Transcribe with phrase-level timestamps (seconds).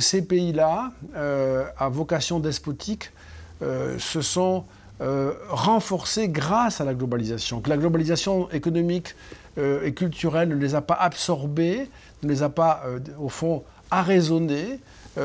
[0.00, 3.10] Ces pays-là, à vocation despotique,
[3.60, 4.64] se sont
[5.00, 7.60] renforcés grâce à la globalisation.
[7.60, 9.16] Que la globalisation économique
[9.56, 11.90] et culturelle ne les a pas absorbés,
[12.22, 12.84] ne les a pas,
[13.18, 14.78] au fond, arraisonnés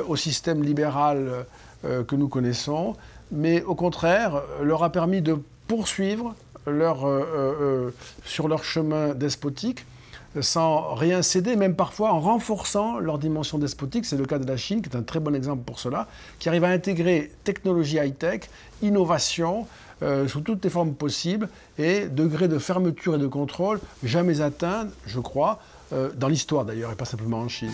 [0.08, 1.46] au système libéral
[1.84, 2.96] que nous connaissons,
[3.32, 5.38] mais au contraire leur a permis de
[5.68, 6.34] poursuivre
[6.68, 7.92] euh, euh, euh,
[8.24, 9.86] sur leur chemin despotique
[10.42, 14.06] sans rien céder, même parfois en renforçant leur dimension despotique.
[14.06, 16.08] C'est le cas de la Chine, qui est un très bon exemple pour cela,
[16.40, 18.50] qui arrive à intégrer technologie high-tech,
[18.82, 19.68] innovation,
[20.28, 25.20] sous toutes les formes possibles, et degré de fermeture et de contrôle jamais atteint, je
[25.20, 25.60] crois,
[25.92, 27.72] dans l'histoire d'ailleurs, et pas simplement en Chine.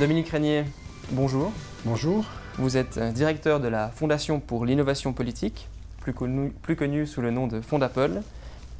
[0.00, 0.64] Dominique Régnier,
[1.10, 1.52] bonjour.
[1.84, 2.24] Bonjour.
[2.56, 5.68] Vous êtes euh, directeur de la Fondation pour l'innovation politique,
[6.00, 8.22] plus connue sous le nom de Fondapol,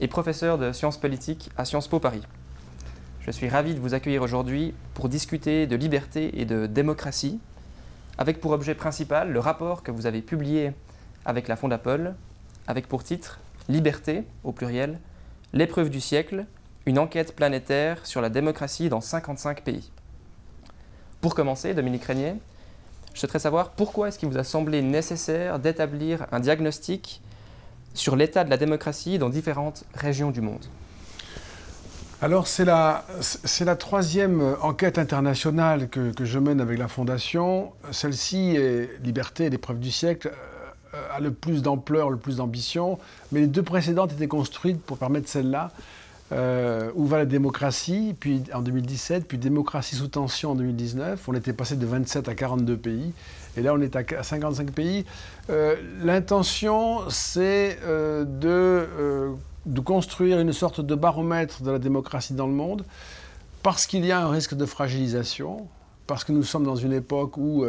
[0.00, 2.22] et professeur de sciences politiques à Sciences Po Paris.
[3.20, 7.38] Je suis ravi de vous accueillir aujourd'hui pour discuter de liberté et de démocratie,
[8.16, 10.72] avec pour objet principal le rapport que vous avez publié
[11.26, 12.14] avec la Fondapol,
[12.66, 14.98] avec pour titre Liberté, au pluriel,
[15.52, 16.46] l'épreuve du siècle,
[16.86, 19.92] une enquête planétaire sur la démocratie dans 55 pays.
[21.20, 22.34] Pour commencer, Dominique Régnier,
[23.14, 27.20] je souhaiterais savoir pourquoi est-ce qu'il vous a semblé nécessaire d'établir un diagnostic
[27.94, 30.64] sur l'état de la démocratie dans différentes régions du monde
[32.22, 33.06] alors c'est la,
[33.60, 37.72] la, troisième enquête internationale que, je mène avec la Fondation.
[37.92, 40.30] Celle-ci est Liberté et l'épreuve du siècle
[40.92, 42.98] euh, a le plus d'ampleur, le plus d'ambition,
[43.32, 45.70] mais les deux précédentes étaient construites pour permettre celle-là
[46.32, 51.28] euh, où va la démocratie, puis en 2017, puis démocratie sous tension en 2019.
[51.28, 53.12] On était passé de 27 à 42 pays,
[53.56, 55.04] et là on est à 55 pays.
[55.50, 59.34] Euh, l'intention, c'est euh, de,
[59.66, 62.84] de, construire une sorte de baromètre de la démocratie dans le monde,
[63.64, 65.66] parce qu'il y a un risque de fragilisation,
[66.06, 67.64] parce que nous sommes dans une époque où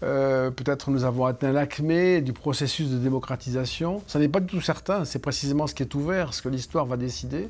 [0.00, 4.02] peut-être nous avons atteint l'acmé du processus de démocratisation.
[4.06, 6.84] Ça n'est pas du tout certain, c'est précisément ce qui est ouvert, ce que l'histoire
[6.84, 7.48] va décider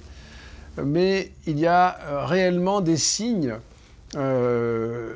[0.83, 3.57] mais il y a euh, réellement des signes
[4.17, 5.15] euh,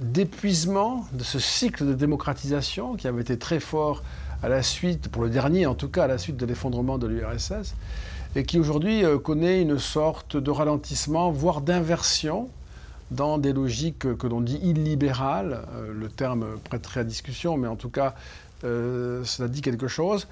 [0.00, 4.02] d'épuisement de ce cycle de démocratisation qui avait été très fort
[4.42, 7.06] à la suite, pour le dernier en tout cas, à la suite de l'effondrement de
[7.06, 7.74] l'URSS,
[8.34, 12.48] et qui aujourd'hui euh, connaît une sorte de ralentissement, voire d'inversion
[13.10, 15.62] dans des logiques que l'on dit illibérales.
[15.94, 18.16] le terme prêterait à discussion, mais en tout cas,
[18.62, 20.26] cela dit quelque chose.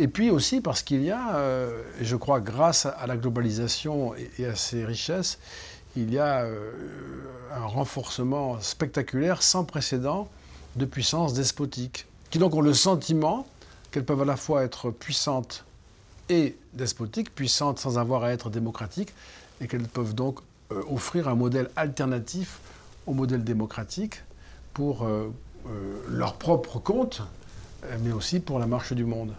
[0.00, 4.46] Et puis aussi parce qu'il y a, euh, je crois, grâce à la globalisation et,
[4.46, 5.40] à ses richesses,
[5.96, 6.72] il y a euh,
[7.52, 10.28] un renforcement spectaculaire sans précédent
[10.76, 13.48] de puissances despotiques, qui donc ont le sentiment
[13.90, 15.64] qu'elles peuvent à la fois être puissantes
[16.28, 19.12] et despotiques, puissantes sans avoir à être démocratiques,
[19.60, 20.38] et qu'elles peuvent donc
[20.70, 22.60] euh, offrir un modèle alternatif
[23.08, 24.22] au modèle démocratique
[24.74, 25.08] pour
[26.08, 27.22] leur propre compte,
[28.00, 29.32] mais aussi pour la marche du monde.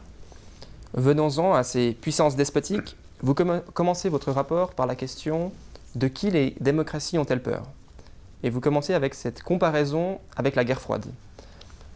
[0.93, 2.97] Venons-en à ces puissances despotiques.
[3.21, 5.51] Vous commencez votre rapport par la question
[5.95, 7.63] de qui les démocraties ont-elles peur?
[8.43, 11.05] Et vous commencez avec cette comparaison avec la guerre froide.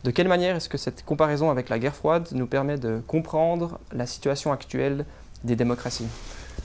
[0.03, 3.79] De quelle manière est-ce que cette comparaison avec la guerre froide nous permet de comprendre
[3.93, 5.05] la situation actuelle
[5.45, 6.07] des démocraties?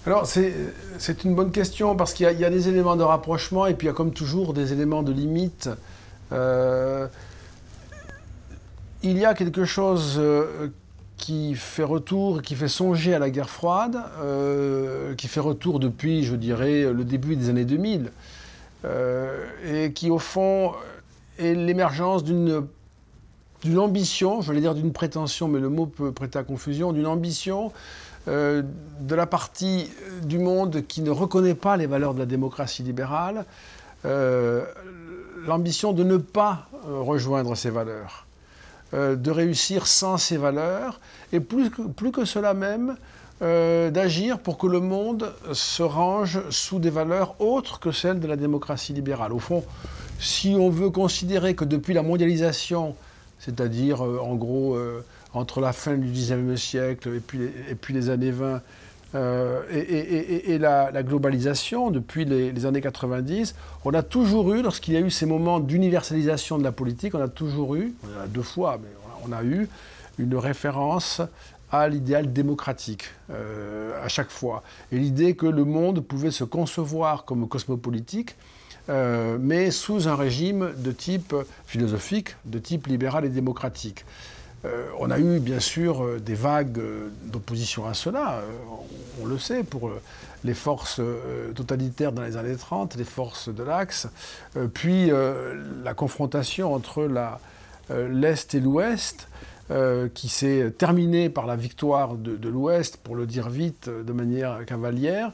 [0.06, 3.87] Alors, c'est une bonne question parce qu'il y, a des éléments de rapprochement et puis
[3.87, 5.71] il y a comme toujours des éléments de limite.
[6.33, 7.06] Euh,
[9.03, 10.69] il y a quelque chose euh,
[11.19, 16.25] qui fait retour, qui fait songer à la guerre froide, euh, qui fait retour depuis,
[16.25, 18.12] je dirais, le début des années 2000,
[18.84, 20.73] euh, et qui, au fond,
[21.39, 22.67] est l'émergence d'une
[23.65, 27.09] d'une ambition, je vais dire d'une prétention, mais le mot peut prêter à confusion, d'une
[27.09, 27.73] ambition
[28.29, 28.62] euh,
[29.00, 29.91] de la partie
[30.23, 33.47] du monde qui ne reconnaît pas les valeurs de la démocratie libérale,
[35.45, 38.28] l'ambition de ne pas rejoindre ces valeurs.
[38.94, 40.99] Euh, de réussir sans ces valeurs,
[41.34, 42.97] et plus que, cela même,
[43.43, 48.26] euh, d'agir pour que le monde se range sous des valeurs autres que celles de
[48.26, 49.35] la démocratie libérale.
[49.35, 49.62] Au fond,
[50.19, 52.96] si on veut considérer que depuis la mondialisation,
[53.38, 54.79] c'est-à-dire euh, en gros
[55.35, 57.40] entre la fin du XIXe siècle et puis,
[57.70, 58.62] et puis les années 20,
[59.14, 65.00] euh, et, la, globalisation, depuis les, années 90, on a toujours eu, lorsqu'il y a
[65.00, 68.78] eu ces moments d'universalisation de la politique, on a toujours eu, on a deux fois,
[68.82, 68.88] mais
[69.26, 69.69] on a, eu
[70.19, 71.22] une référence
[71.70, 74.62] à l'idéal démocratique euh, à chaque fois.
[74.93, 78.37] Et l'idée que le monde pouvait se concevoir comme cosmopolitique,
[78.88, 81.34] euh, mais sous un régime de type
[81.66, 84.04] philosophique, de type libéral et démocratique.
[84.99, 86.81] On a eu bien sûr des vagues
[87.25, 88.43] d'opposition à cela,
[89.22, 89.90] on, le sait, pour
[90.44, 91.00] les forces
[91.55, 94.08] totalitaires dans les années 30, les forces de l'Axe,
[94.75, 95.10] puis
[95.84, 97.08] la confrontation entre
[97.90, 99.28] l'Est et l'Ouest,
[100.14, 105.32] qui s'est terminée par la victoire de, l'Ouest, pour le dire vite, de manière cavalière.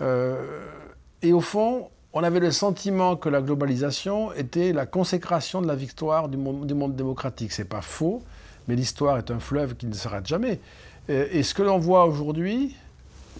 [0.00, 5.74] et au fond, on avait le sentiment que la globalisation était la consécration de la
[5.74, 7.52] victoire du monde, du monde démocratique.
[7.52, 8.22] C'est pas faux,
[8.68, 10.60] mais l'histoire est un fleuve qui ne s'arrête jamais.
[11.08, 12.76] Et, ce que l'on voit aujourd'hui,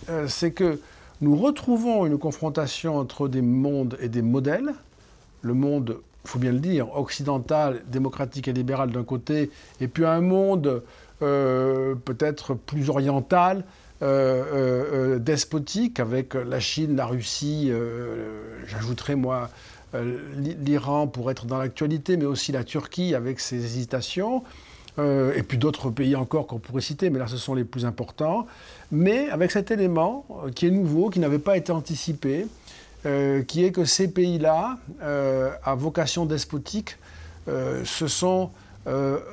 [0.08, 0.80] euh, c'est que
[1.20, 4.72] nous retrouvons une confrontation entre des mondes et des modèles.
[5.42, 10.06] Le monde, il faut bien le dire, occidental, démocratique et libéral d'un côté, et puis
[10.06, 10.82] un monde
[11.20, 13.64] euh, peut-être plus oriental,
[14.00, 17.72] euh, euh, euh, despotique avec la Chine, la Russie,
[18.66, 19.50] j'ajouterais moi
[20.36, 24.44] l'Iran pour être dans l'actualité, mais aussi la Turquie avec ses hésitations.
[24.98, 28.46] Et puis d'autres pays encore qu'on pourrait citer, mais là ce sont les plus importants.
[28.90, 32.46] Mais avec cet élément qui est nouveau, qui n'avait pas été anticipé,
[33.46, 34.76] qui est que ces pays-là,
[35.62, 36.96] à vocation despotique,
[37.46, 38.50] se sont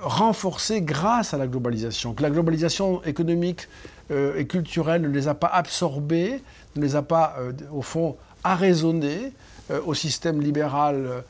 [0.04, 2.14] renforcés grâce à la globalisation.
[2.14, 3.68] Que la globalisation économique
[4.12, 6.44] euh, et culturelle ne les a pas absorbés,
[6.76, 9.34] ne les a pas, euh, au fond, arraisonnés
[9.72, 11.24] euh, au système libéral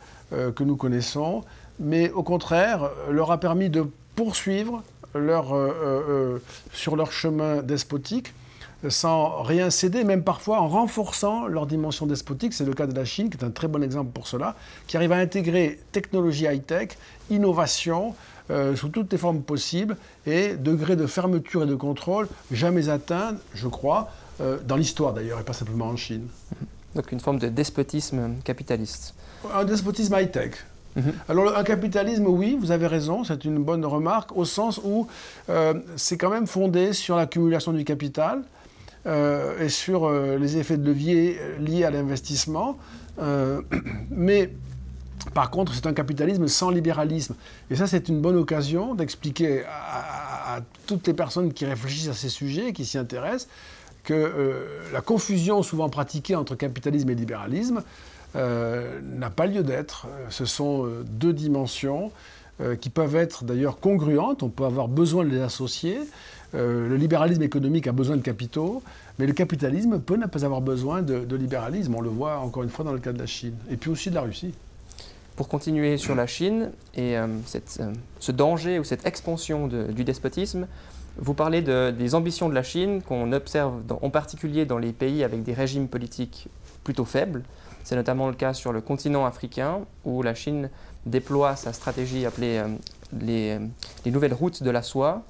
[0.55, 1.43] que nous connaissons,
[1.79, 3.85] mais au contraire, leur a permis de
[4.15, 4.83] poursuivre
[5.13, 5.55] leur,
[6.73, 8.33] sur leur chemin despotique
[8.89, 12.53] sans rien céder, même parfois en renforçant leur dimension despotique.
[12.53, 14.55] C'est le cas de la Chine, qui est un très bon exemple pour cela,
[14.87, 16.89] qui arrive à intégrer technologie high-tech,
[17.29, 18.15] innovation,
[18.51, 19.97] euh, sous toutes les formes possibles
[20.27, 25.39] et degré de fermeture et de contrôle jamais atteint, je crois, euh, dans l'histoire d'ailleurs,
[25.39, 26.27] et pas simplement en Chine.
[26.93, 29.15] Donc une forme de despotisme capitaliste.
[29.53, 30.51] Un despotisme high-tech.
[30.95, 31.13] Mhm.
[31.27, 35.07] Alors un capitalisme, oui, vous avez raison, c'est une bonne remarque, au sens où
[35.49, 38.43] euh, c'est quand même fondé sur l'accumulation du capital
[39.59, 42.75] et sur les effets de levier liés à l'investissement.
[44.09, 44.49] mais
[45.33, 47.35] par contre, c'est un capitalisme sans libéralisme.
[47.69, 52.29] Et ça, c'est une bonne occasion d'expliquer à, toutes les personnes qui réfléchissent à ces
[52.29, 53.49] sujets, qui s'y intéressent,
[54.03, 57.81] que euh, la confusion souvent pratiquée entre capitalisme et libéralisme
[58.35, 60.07] euh, n'a pas lieu d'être.
[60.29, 62.11] Ce sont euh, deux dimensions
[62.79, 65.99] qui peuvent être d'ailleurs congruentes, on peut avoir besoin de les associer.
[66.53, 68.81] le libéralisme économique a besoin de capitaux,
[69.19, 71.93] mais le capitalisme peut ne pas avoir besoin de libéralisme.
[71.95, 74.09] On le voit encore une fois dans le cas de la Chine, et puis aussi
[74.09, 74.53] de la Russie.
[75.35, 80.65] Pour continuer sur la Chine et euh, euh, ce danger ou cette expansion du despotisme,
[81.17, 85.43] vous parlez des ambitions de la Chine qu'on observe en particulier dans les pays avec
[85.43, 86.47] des régimes politiques
[86.85, 87.43] plutôt faibles.
[87.85, 90.69] C'est notamment le cas sur le continent africain où la Chine
[91.05, 92.67] déploie sa stratégie appelée euh,
[93.21, 93.59] les,
[94.03, 95.23] les, nouvelles routes de la soie.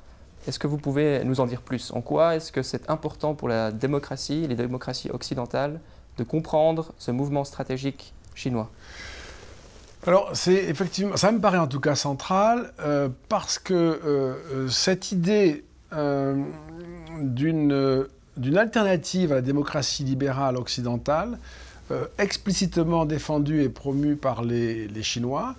[0.47, 1.91] Est-ce que vous pouvez nous en dire plus?
[1.91, 5.79] En quoi est-ce que c'est important pour la démocratie, les démocraties occidentales,
[6.17, 8.71] de comprendre ce mouvement stratégique chinois?
[10.07, 14.67] Alors, c'est effectivement, ça me paraît en tout cas central, euh, parce que euh, euh,
[14.67, 15.65] cette idée
[17.21, 17.71] d'une
[18.57, 21.39] alternative à la démocratie libérale occidentale,
[22.17, 25.55] explicitement défendue et promue par les Chinois,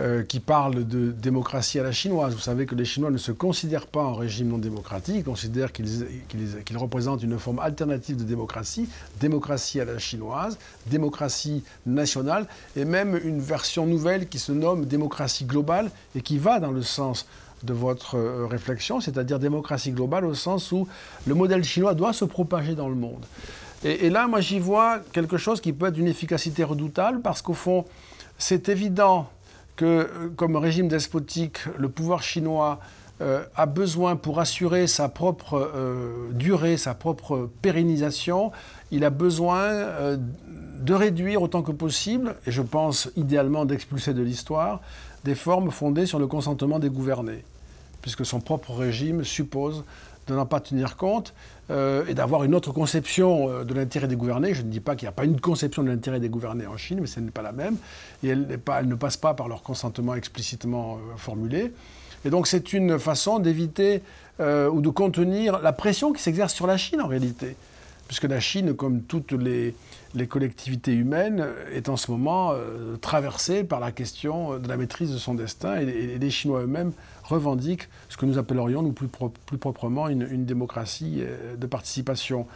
[0.00, 2.32] euh, qui parle de démocratie à la chinoise.
[2.32, 5.70] Vous savez que les Chinois ne se considèrent pas en régime non démocratique, ils considèrent
[5.70, 8.88] qu'ils représentent une forme alternative de démocratie,
[9.20, 15.44] démocratie à la chinoise, démocratie nationale, et même une version nouvelle qui se nomme démocratie
[15.44, 17.26] globale et qui va dans le sens
[17.62, 20.88] de votre euh, réflexion, c'est-à-dire démocratie globale au sens où
[21.26, 23.26] le modèle chinois doit se propager dans le monde.
[23.84, 27.54] Et, là, moi, j'y vois quelque chose qui peut être d'une efficacité redoutable parce qu'au
[27.54, 27.84] fond,
[28.38, 29.28] c'est évident
[29.74, 32.78] que, euh, comme régime despotique, le pouvoir chinois
[33.20, 38.52] euh, a besoin, pour assurer sa propre euh, durée, sa propre pérennisation,
[38.92, 40.16] il a besoin
[40.80, 44.80] de réduire autant que possible, et je pense idéalement d'expulser de l'histoire,
[45.24, 47.44] des formes fondées sur le consentement des gouvernés,
[48.00, 49.84] puisque son propre régime suppose
[50.26, 51.34] de n'en pas tenir compte
[51.72, 54.52] euh, et d'avoir une autre conception euh, de l'intérêt des gouvernés.
[54.52, 56.76] Je ne dis pas qu'il n'y a pas une conception de l'intérêt des gouvernés en
[56.76, 57.76] Chine, mais ce n'est pas la même.
[58.22, 58.46] Et elle,
[58.84, 61.72] ne passe pas par leur consentement explicitement euh, formulé.
[62.26, 64.02] Et donc c'est une façon d'éviter
[64.40, 67.56] ou de contenir la pression qui s'exerce sur la Chine en réalité.
[68.08, 69.74] Puisque la Chine, comme toutes les,
[70.28, 72.52] collectivités humaines, est en ce moment
[73.00, 75.76] traversée par la question de la maîtrise de son destin.
[75.76, 76.92] et les Chinois eux-mêmes
[77.32, 79.08] revendiquent ce que nous appellerions, nous plus,
[79.46, 82.46] plus proprement, une, démocratie euh, de participation.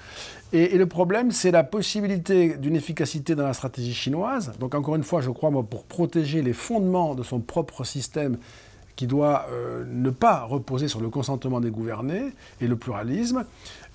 [0.52, 4.52] Et, le problème, c'est la possibilité d'une efficacité dans la stratégie chinoise.
[4.60, 8.38] Donc encore une fois, je crois, moi, pour protéger les fondements de son propre système,
[8.96, 13.44] qui doit euh, ne pas reposer sur le consentement des gouvernés et le pluralisme.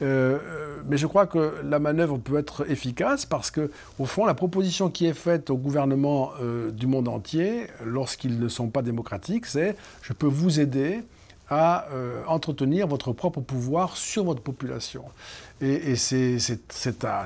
[0.02, 0.40] Euh,
[0.88, 4.90] mais je crois que la manœuvre peut être efficace parce que, au fond, la proposition
[4.90, 6.32] qui est faite au gouvernement
[6.72, 11.04] du monde entier, lorsqu'ils ne sont pas démocratiques, c'est je peux vous aider
[11.50, 11.88] à
[12.28, 15.04] entretenir votre propre pouvoir sur votre population.
[15.62, 16.38] Et, c'est
[17.04, 17.26] un,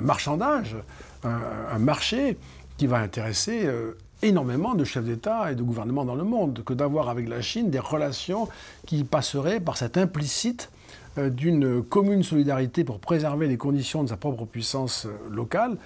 [0.00, 0.76] marchandage,
[1.24, 2.36] un, marché
[2.80, 6.74] qui va intéresser euh, énormément de chefs d'État et de gouvernements dans le monde, que
[6.74, 8.48] d'avoir avec la Chine des relations
[8.86, 10.70] qui passeraient par cette implicite
[11.18, 15.76] euh, d'une commune solidarité pour préserver les conditions de sa propre puissance euh, locale.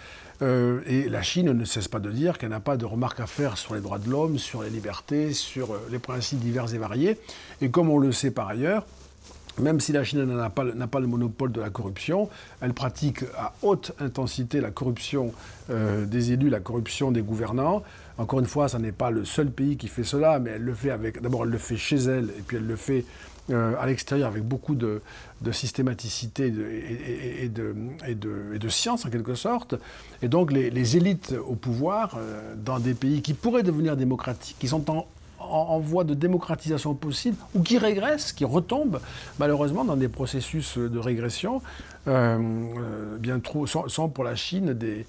[0.43, 3.57] et la Chine ne cesse pas de dire qu'elle n'a pas de remarques à faire
[3.57, 7.19] sur les droits de l'homme, sur les libertés, sur les principes divers et variés.
[7.63, 8.85] Et comme on le sait par ailleurs,
[9.61, 12.29] même si la Chine n'a pas, le monopole de la corruption,
[12.61, 15.33] elle pratique à haute intensité la corruption
[15.71, 17.83] euh, des élus, la corruption des gouvernants.
[18.19, 20.75] Encore une fois, ce n'est pas le seul pays qui fait cela, mais elle le
[20.75, 21.21] fait avec.
[21.21, 23.05] D'abord, elle le fait chez elle, et puis elle le fait
[23.51, 25.03] euh, à l'extérieur avec beaucoup de,
[25.53, 29.75] systématicité et, de, science en quelque sorte.
[30.23, 34.67] Et donc les, élites au pouvoir, euh, dans des pays qui pourraient devenir démocratiques, qui
[34.67, 34.83] sont
[35.39, 39.01] en voie de démocratisation possible ou qui régressent, qui retombent
[39.39, 41.61] malheureusement dans des processus de régression,
[42.09, 45.07] euh, bien trop, sont, pour la Chine des,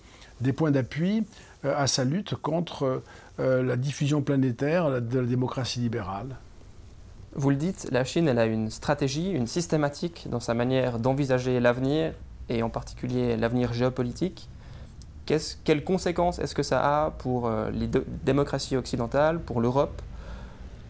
[0.52, 1.24] points d'appui
[1.66, 3.02] à sa lutte contre
[3.40, 6.38] la diffusion planétaire de la démocratie libérale.
[7.34, 11.60] Vous le dites, la Chine elle a une stratégie, une systématique dans sa manière d'envisager
[11.60, 12.14] l'avenir
[12.48, 14.48] et en particulier l'avenir géopolitique.
[15.26, 17.90] quelles conséquences est-ce que ça a pour les
[18.24, 20.02] démocraties occidentales, pour l'Europe?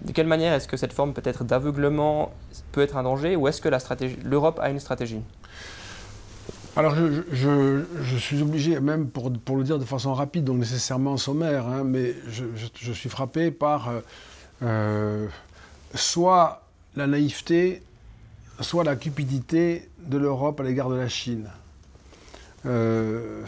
[0.01, 2.32] De quelle manière est-ce que cette forme peut-être d'aveuglement
[2.74, 3.70] peut être un danger ou est-ce que
[4.24, 5.22] l'Europe a une stratégie?
[6.77, 11.84] Alors, je, suis obligé, même pour, le dire de façon rapide, donc nécessairement sommaire, hein,
[11.86, 14.01] mais je, suis frappé par euh,
[14.63, 15.27] euh,
[15.94, 16.63] soit
[16.98, 17.82] la naïveté,
[18.60, 21.48] soit la cupidité de l'Europe à l'égard de la Chine.
[22.65, 23.46] Euh,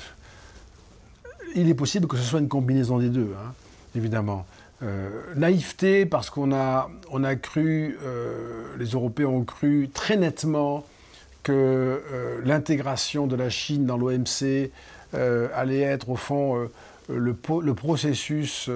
[1.53, 3.53] il est possible que ce soit une combinaison des deux, hein,
[3.95, 4.45] évidemment.
[5.35, 7.97] Naïveté parce qu'on a, on a cru,
[8.77, 10.85] les Européens ont cru très nettement
[11.47, 14.69] que euh, l'intégration de la Chine dans l'OMC
[15.13, 16.67] allait être au fond
[17.07, 18.69] le, le, processus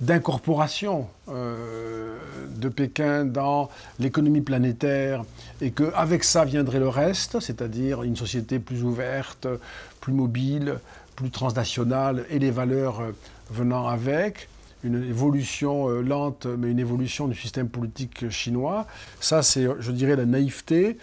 [0.00, 3.68] d'incorporation de Pékin dans
[4.00, 5.22] l'économie planétaire
[5.60, 9.46] et qu'avec ça viendrait le reste, c'est-à-dire une société plus ouverte,
[10.00, 10.78] plus mobile,
[11.14, 13.02] plus transnationale et les valeurs
[13.50, 14.48] venant avec
[14.86, 18.86] une évolution euh, lente, mais une évolution du système politique chinois.
[19.20, 20.96] Ça, c'est, je dirais, la naïveté,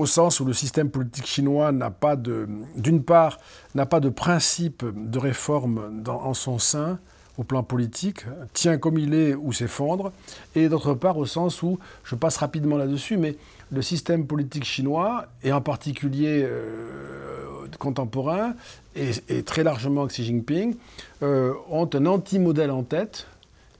[0.00, 3.38] au sens où le système politique chinois n'a pas de, d'une part,
[3.74, 6.98] n'a pas de principe de réforme dans, en son sein
[7.36, 10.12] au plan politique, tient comme il est ou s'effondre,
[10.54, 13.36] et d'autre part au sens où, je passe rapidement là-dessus, mais
[13.70, 18.54] le système politique chinois, et en particulier euh, contemporain,
[18.96, 20.76] et, très largement Xi Jinping,
[21.22, 23.26] euh, ont un anti-modèle en tête,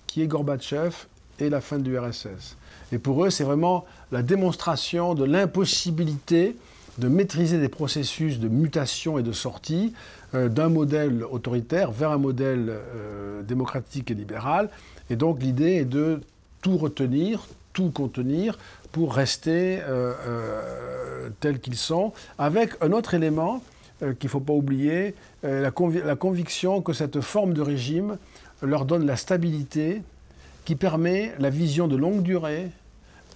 [0.07, 0.95] qui est Gorbatchev
[1.39, 2.57] et la fin du RSS.
[2.93, 6.57] Et pour eux, c'est vraiment la démonstration de l'impossibilité
[6.99, 9.95] de maîtriser des processus de mutation et de sortie
[10.35, 12.73] euh, d'un modèle autoritaire vers un modèle
[13.47, 14.69] démocratique et libéral.
[15.09, 16.21] Et donc l'idée est de
[16.63, 18.59] tout retenir, tout contenir
[18.93, 23.63] pour rester euh, euh, tels qu'ils sont, avec un autre élément
[24.03, 28.19] euh, qu'il ne faut pas oublier, la, conviction que cette forme de régime
[28.63, 30.03] leur donne la stabilité
[30.65, 32.71] qui permet la vision de longue durée,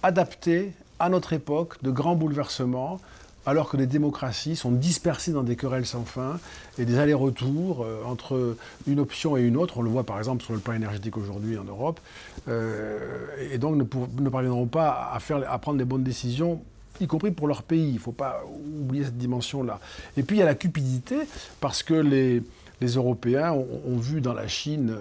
[0.05, 2.99] adaptée à notre époque, de grands bouleversements,
[3.47, 6.39] alors que les démocraties sont dispersées dans des querelles sans fin
[6.77, 8.55] et des allers-retours euh, entre
[8.87, 9.79] une option et une autre.
[9.79, 11.99] On le voit par exemple sur le plan énergétique aujourd'hui en Europe.
[12.47, 16.61] Euh, et donc ne, ne, parviendront pas à, faire, à prendre les bonnes décisions
[17.01, 17.89] y compris pour leur pays.
[17.89, 18.43] Il ne faut pas
[18.79, 19.79] oublier cette dimension-là.
[20.17, 21.17] Et puis il y a la cupidité,
[21.59, 22.41] parce que les,
[22.81, 24.95] Européens ont, vu dans la Chine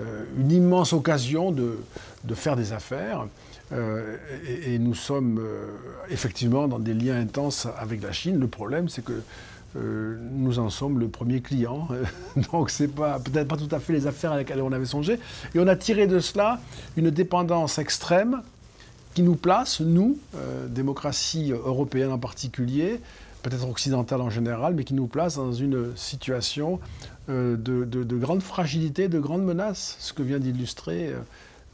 [0.00, 3.26] euh, une immense occasion de faire des affaires.
[3.72, 4.16] Euh,
[4.66, 5.68] et, nous sommes euh,
[6.10, 8.38] effectivement dans des liens intenses avec la Chine.
[8.38, 9.22] Le problème, c'est que
[9.76, 11.88] euh, nous en sommes le premier client.
[12.52, 15.18] Donc, c'est pas peut-être pas tout à fait les affaires à lesquelles on avait songé.
[15.54, 16.60] Et on a tiré de cela
[16.96, 18.42] une dépendance extrême
[19.14, 20.16] qui nous place, nous,
[20.70, 22.98] démocratie européenne en particulier,
[23.42, 26.80] peut-être occidentale en général, mais qui nous place dans une situation
[27.28, 31.12] de, de, grande fragilité, de grande menace, ce que vient d'illustrer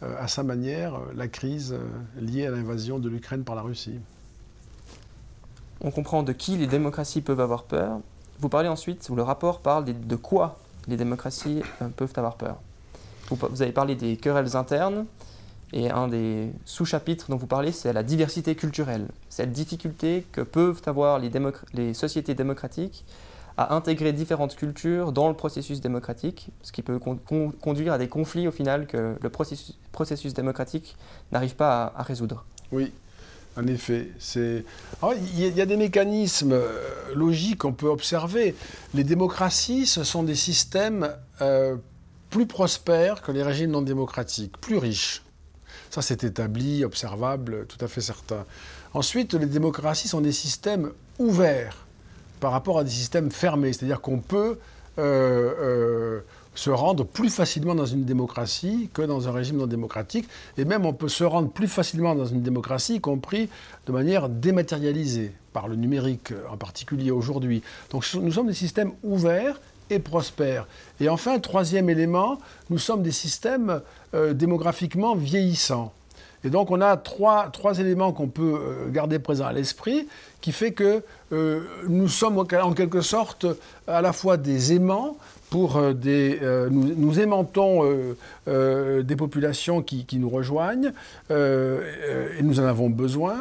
[0.03, 3.99] à sa manière euh, la crise euh, liée à l'invasion de l'Ukraine par la Russie.
[5.81, 8.01] On comprend de qui les démocraties peuvent avoir peur.
[8.41, 11.63] Vous parlez ensuite, ou le rapport parle de quoi les démocraties
[11.97, 12.59] peuvent avoir peur.
[13.31, 15.07] Vous, avez parlé des querelles internes,
[15.73, 19.07] et un des sous-chapitres dont vous parlez, c'est la diversité culturelle.
[19.29, 23.05] Cette difficulté que peuvent avoir les sociétés démocratiques
[23.59, 28.47] à intégrer différentes cultures dans le processus démocratique, ce qui peut conduire à des conflits
[28.47, 30.97] au final que le processus, démocratique
[31.33, 32.45] n'arrive pas à, résoudre.
[32.71, 32.93] Oui,
[33.57, 34.11] en effet.
[34.37, 34.63] Il
[35.35, 36.79] y, a des mécanismes euh,
[37.17, 38.55] logiques qu'on peut observer.
[38.95, 41.11] Les démocraties, ce sont des systèmes
[41.41, 41.75] euh,
[42.31, 45.25] plus prospères que les régimes non démocratiques, plus riches.
[45.91, 48.45] Ça, c'est établi, observable, tout à fait certain.
[48.95, 51.88] Ensuite, les démocraties sont des systèmes ouverts
[52.39, 53.73] par rapport à des systèmes fermés.
[53.73, 54.59] C'est-à-dire qu'on peut
[54.99, 56.21] euh, euh,
[56.55, 60.29] se rendre plus facilement dans une démocratie que dans un régime non démocratique.
[60.57, 63.49] Et même on peut se rendre plus facilement dans une démocratie, y compris
[63.87, 67.63] de manière dématérialisée, par le numérique en particulier aujourd'hui.
[67.91, 70.67] Donc nous sommes des systèmes ouverts et prospères.
[71.01, 72.39] Et enfin, troisième élément,
[72.71, 73.81] nous sommes des systèmes
[74.15, 75.93] euh, démographiquement vieillissants.
[76.45, 80.07] Et donc on a trois, trois éléments qu'on peut garder présents à l'esprit
[80.41, 81.03] qui fait que
[81.33, 83.47] euh, nous sommes en quelque sorte
[83.87, 85.17] à la fois des aimants
[85.51, 87.83] pour euh, des, euh, nous, aimantons
[88.47, 90.93] des populations qui, nous rejoignent
[91.31, 93.37] et nous en avons besoin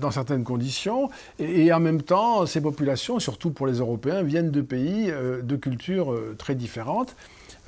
[0.00, 4.60] dans certaines conditions et, en même temps ces populations, surtout pour les Européens, viennent de
[4.60, 7.14] pays de cultures très différentes.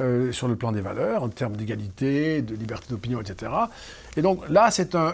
[0.01, 3.53] Euh, sur le plan des valeurs, en termes d'égalité, de liberté d'opinion, etc.
[4.17, 5.13] Et donc là, c'est un,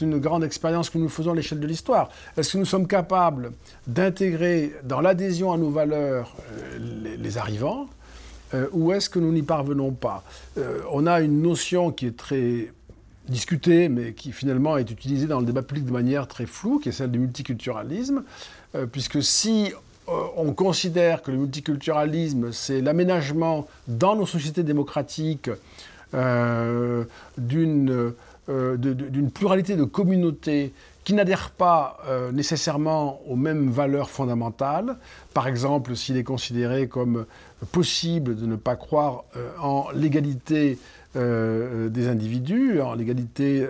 [0.00, 2.08] une grande expérience que nous faisons à l'échelle de l'histoire.
[2.36, 3.52] Est-ce que nous sommes capables
[3.86, 7.86] d'intégrer dans l'adhésion à nos valeurs euh, les, arrivants
[8.54, 10.24] euh, ou est-ce que nous n'y parvenons pas?
[10.90, 12.72] On a une notion qui est très
[13.28, 16.88] discutée, mais qui finalement est utilisée dans le débat public de manière très floue, qui
[16.88, 18.24] est celle du multiculturalisme,
[18.90, 19.72] puisque si
[20.08, 25.50] on considère que le multiculturalisme, c'est l'aménagement dans nos sociétés démocratiques
[26.14, 27.04] euh,
[28.48, 30.72] euh, d'une pluralité de communautés
[31.04, 31.98] qui n'adhèrent pas
[32.32, 34.96] nécessairement aux mêmes valeurs fondamentales.
[35.34, 37.26] Par exemple, s'il est considéré comme
[37.70, 39.22] possible de ne pas croire
[39.60, 40.78] en l'égalité
[41.14, 43.64] des individus, en l'égalité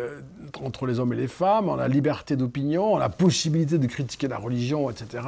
[0.63, 4.29] entre les hommes et les femmes, en la liberté d'opinion, en la possibilité de critiquer
[4.29, 5.23] la religion, etc.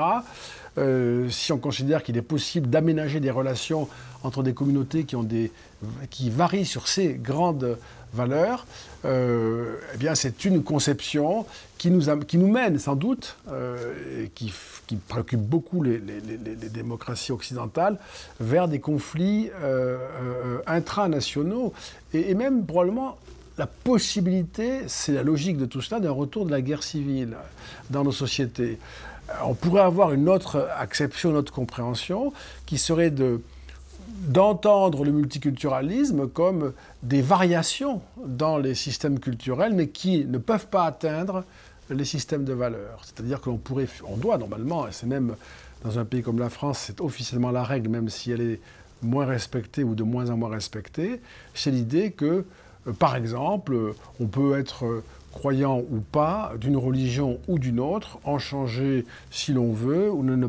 [0.78, 3.88] Euh, si on considère qu'il est possible d'aménager des relations
[4.22, 7.78] entre des communautés qui, varient sur ces grandes
[8.12, 8.66] valeurs,
[9.04, 11.46] euh, eh bien c'est une conception
[11.78, 14.52] qui nous, mène sans doute, euh, et qui,
[15.08, 17.98] préoccupe beaucoup les, les, démocraties occidentales,
[18.40, 19.50] vers des conflits
[20.66, 21.72] intranationaux.
[22.12, 23.18] Et, et même probablement
[23.56, 27.36] la possibilité, c'est la logique de tout cela, d'un retour de la guerre civile
[27.90, 28.78] dans nos sociétés
[29.44, 32.32] on pourrait avoir une autre acception, une autre compréhension,
[32.66, 33.40] qui serait de
[34.08, 40.86] d'entendre le multiculturalisme comme des variations dans les systèmes culturels, mais qui ne peuvent pas
[40.86, 41.44] atteindre
[41.90, 43.02] les systèmes de valeurs.
[43.02, 45.36] C'est-à-dire qu'on pourrait, on doit normalement, et c'est même
[45.84, 48.60] dans un pays comme la France, c'est officiellement la règle, même si elle est
[49.02, 51.20] moins respectée ou de moins en moins respectée,
[51.54, 52.44] c'est l'idée que,
[52.86, 55.02] euh, par exemple, on peut être
[55.38, 60.46] croyant ou pas, d'une religion ou d'une autre, en changer si l'on veut, ou ne,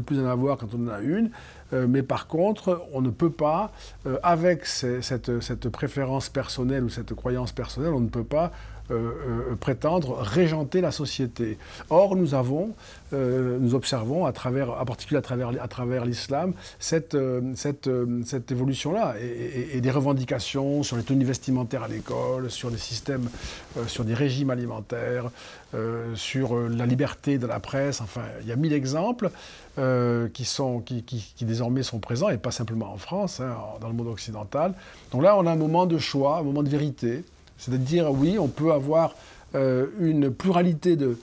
[0.00, 1.30] plus en avoir quand on en a une.
[1.72, 3.70] Euh, mais par contre, on ne peut pas,
[4.06, 8.50] euh, avec cette, cette, préférence personnelle ou cette croyance personnelle, on ne peut pas
[8.90, 11.56] euh, prétendre régenter la société.
[11.88, 12.70] Or, nous avons,
[13.12, 17.16] nous observons, à travers, en particulier à travers, l'islam, cette,
[18.50, 23.28] évolution-là, et, des revendications sur les tenues vestimentaires à l'école, sur les systèmes,
[23.86, 25.30] sur des régimes alimentaires,
[26.16, 29.30] sur la liberté de la presse, enfin, il y a mille exemples.
[30.32, 31.04] qui, sont, qui,
[31.42, 34.74] désormais sont présents, et pas simplement en France, hein, dans le monde occidental.
[35.12, 37.22] Donc là, on a un moment de choix, un moment de vérité.
[37.58, 39.14] C'est-à-dire, oui, on peut avoir
[39.54, 41.16] euh, une pluralité de,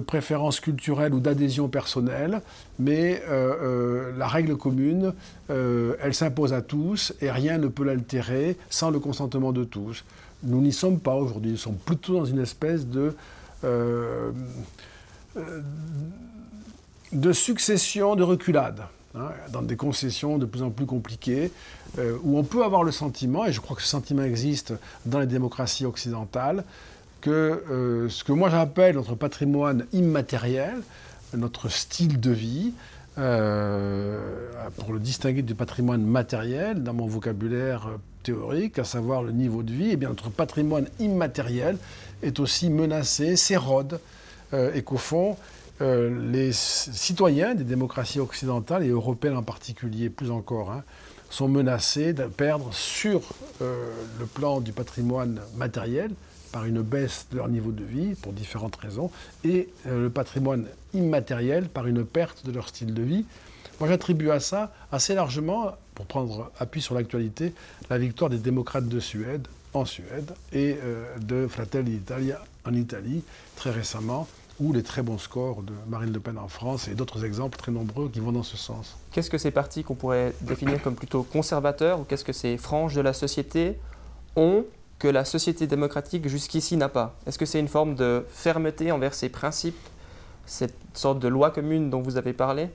[0.00, 2.42] préférences culturelles ou d'adhésions personnelles,
[2.78, 5.14] mais euh, euh, la règle commune,
[5.48, 10.04] elle s'impose à tous et rien ne peut l'altérer sans le consentement de tous.
[10.42, 13.14] Nous n'y sommes pas aujourd'hui, nous sommes plutôt dans une espèce de
[17.12, 18.84] de succession de reculades.
[19.16, 21.50] Hein, dans des concessions de plus en plus compliquées,
[21.98, 24.72] euh, où on peut avoir le sentiment, et je crois que ce sentiment existe
[25.04, 26.62] dans les démocraties occidentales,
[27.20, 30.76] que euh, ce que moi j'appelle notre patrimoine immatériel,
[31.36, 32.72] notre style de vie,
[33.18, 34.46] euh,
[34.78, 37.88] pour le distinguer du patrimoine matériel dans mon vocabulaire
[38.22, 41.78] théorique, à savoir le niveau de vie, eh bien notre patrimoine immatériel
[42.22, 43.98] est aussi menacé, s'érode,
[44.52, 45.36] et qu'au fond,
[45.80, 50.84] euh, les citoyens des démocraties occidentales et européennes en particulier, plus encore, hein,
[51.30, 53.22] sont menacées de perdre sur
[53.60, 56.10] le plan du patrimoine matériel
[56.50, 59.12] par une baisse de leur niveau de vie pour différentes raisons,
[59.44, 63.24] et le patrimoine immatériel par une perte de leur style de vie.
[63.78, 67.54] Moi, j'attribue à ça assez largement, pour prendre appui sur l'actualité,
[67.90, 70.78] la victoire des démocrates de Suède en Suède et
[71.20, 73.22] de Fratelli d'Italia en Italie
[73.54, 74.26] très récemment,
[74.60, 77.72] ou les très bons scores de Marine Le Pen en France et d'autres exemples très
[77.72, 78.96] nombreux qui vont dans ce sens.
[79.10, 82.94] Qu'est-ce que ces partis qu'on pourrait définir comme plutôt conservateurs ou qu'est-ce que ces franges
[82.94, 83.78] de la société
[84.36, 84.64] ont
[84.98, 87.16] que la société démocratique jusqu'ici n'a pas?
[87.26, 89.88] Est-ce que c'est une forme de fermeté envers ces principes,
[90.44, 92.68] cette sorte de loi commune dont vous avez parlé?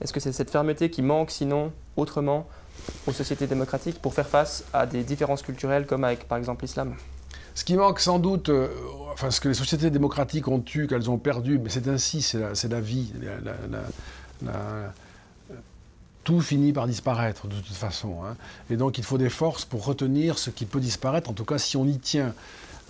[0.00, 2.48] Est-ce que c'est cette fermeté qui manque sinon autrement
[3.06, 6.94] aux sociétés démocratiques pour faire face à des différences culturelles comme avec par exemple l'islam?
[7.54, 8.68] Ce qui manque sans doute, euh,
[9.12, 12.68] enfin ce que les sociétés démocratiques ont eu, qu'elles ont perdu, mais c'est ainsi, c'est
[12.68, 13.12] la, vie.
[16.24, 18.18] tout finit par disparaître de toute façon.
[18.24, 18.36] Hein.
[18.70, 21.58] Et donc il faut des forces pour retenir ce qui peut disparaître, en tout cas
[21.58, 22.34] si on y tient.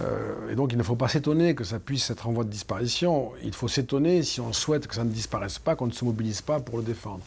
[0.01, 2.51] Euh, et donc il ne faut pas s'étonner que ça puisse être en voie de
[2.51, 3.33] disparition.
[3.43, 6.41] Il faut s'étonner si on souhaite que ça ne disparaisse pas, qu'on ne se mobilise
[6.41, 7.21] pas pour le défendre.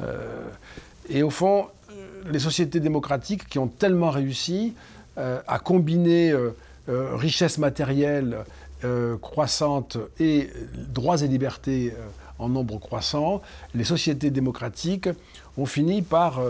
[0.00, 0.48] Euh,
[1.08, 1.66] et au fond,
[2.30, 4.74] les sociétés démocratiques qui ont tellement réussi,
[5.16, 6.50] à combiner euh,
[6.88, 8.38] euh, richesse matérielle
[9.20, 11.94] croissante et droits et libertés
[12.38, 13.40] en nombre croissant,
[13.74, 15.08] les sociétés démocratiques
[15.56, 16.40] ont fini par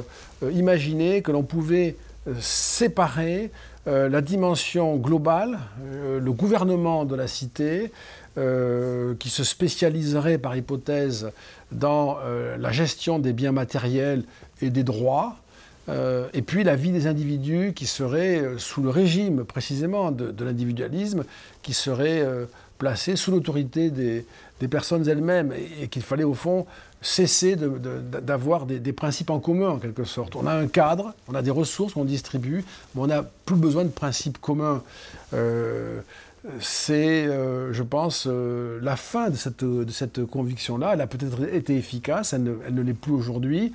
[0.53, 1.97] imaginer que l'on pouvait
[2.41, 3.53] séparer
[3.87, 5.61] la dimension globale,
[6.21, 7.93] le gouvernement de la cité,
[8.35, 11.31] qui se spécialiserait par hypothèse
[11.71, 12.19] dans
[12.59, 14.25] la gestion des biens matériels
[14.61, 15.37] et des droits,
[15.89, 20.45] euh, et puis la vie des individus qui serait euh, sous le régime précisément de,
[20.45, 21.25] l'individualisme,
[21.63, 22.47] qui serait euh,
[22.79, 24.25] placé sous l'autorité des,
[24.69, 26.67] personnes elles-mêmes, et, qu'il fallait au fond
[27.03, 30.35] cesser d'avoir des, principes en commun en quelque sorte.
[30.35, 33.85] On a un cadre, on a des ressources qu'on distribue, mais on n'a plus besoin
[33.85, 34.83] de principes communs.
[36.61, 40.95] c'est, je pense, la fin de cette conviction-là.
[40.95, 43.73] Elle a peut-être été efficace, elle ne l'est plus aujourd'hui.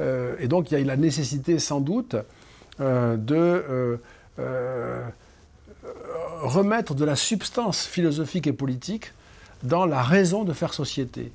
[0.00, 2.16] Euh, et donc il y a la nécessité sans doute
[2.80, 3.98] euh, de
[4.38, 5.08] euh,
[6.40, 9.12] remettre de la substance philosophique et politique
[9.62, 11.32] dans la raison de faire société.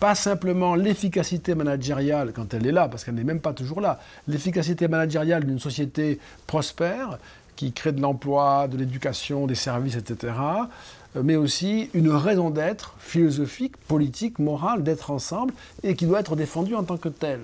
[0.00, 3.98] Pas simplement l'efficacité managériale quand elle est là, parce qu'elle n'est même pas toujours là.
[4.28, 7.18] L'efficacité managériale d'une société prospère,
[7.56, 10.34] qui crée de l'emploi, de l'éducation, des services, etc.,
[11.22, 16.74] mais aussi une raison d'être philosophique, politique, morale, d'être ensemble, et qui doit être défendue
[16.74, 17.40] en tant que telle.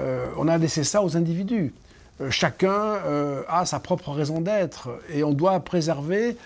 [0.00, 1.72] Euh, on a laissé ça aux individus.
[2.20, 6.36] Euh, chacun euh, a sa propre raison d'être et on doit préserver,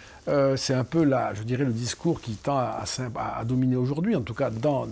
[0.57, 4.33] c'est un peu là, je dirais, le discours qui tend à, dominer aujourd'hui, en tout
[4.33, 4.89] cas dans,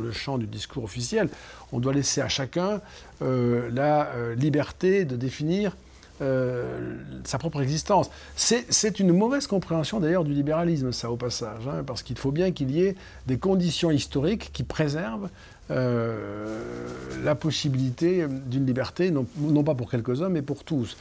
[0.00, 1.28] le champ du discours officiel.
[1.72, 2.80] On doit laisser à chacun
[3.20, 5.76] la liberté de définir
[6.20, 8.08] sa propre existence.
[8.36, 12.50] C'est une mauvaise compréhension d'ailleurs du libéralisme, ça au passage, hein, parce qu'il faut bien
[12.50, 15.28] qu'il y ait des conditions historiques qui préservent
[15.70, 20.96] la possibilité d'une liberté, non, pas pour quelques-uns, mais pour tous.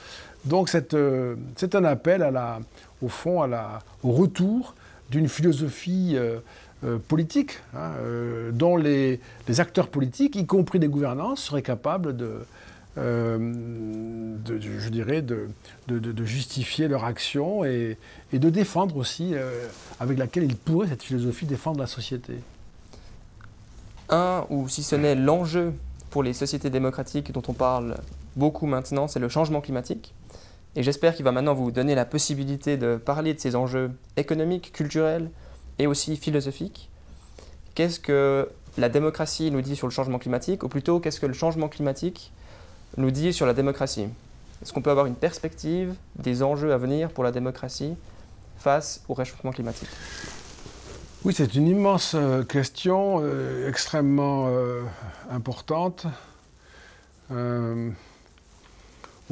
[0.45, 2.27] Donc euh, c'est un appel
[3.01, 3.49] au fond
[4.03, 4.75] au retour
[5.09, 6.39] d'une philosophie euh,
[7.07, 7.91] politique, hein,
[8.51, 9.19] dont les,
[9.59, 12.39] acteurs politiques, y compris les gouvernants, seraient capables de,
[12.97, 15.47] je dirais, de,
[16.25, 17.97] justifier leur action et
[18.33, 19.33] de défendre aussi,
[19.99, 22.33] avec laquelle ils pourraient, cette philosophie, défendre la société
[24.09, 25.73] un, ou si ce n'est l'enjeu
[26.09, 27.97] pour les sociétés démocratiques dont on parle
[28.35, 30.13] beaucoup maintenant, c'est le changement climatique.
[30.75, 34.71] Et j'espère qu'il va maintenant vous donner la possibilité de parler de ces enjeux économiques,
[34.71, 35.29] culturels
[35.79, 36.89] et aussi philosophiques.
[37.75, 41.33] Qu'est-ce que la démocratie nous dit sur le changement climatique, ou plutôt qu'est-ce que le
[41.33, 42.31] changement climatique
[42.97, 44.07] nous dit sur la démocratie?
[44.61, 47.95] Est-ce qu'on peut avoir une perspective des enjeux à venir pour la démocratie
[48.57, 49.89] face au réchauffement climatique?
[51.25, 54.81] Oui, c'est une immense euh, question, euh, extrêmement euh,
[55.31, 56.05] importante.
[57.31, 57.93] au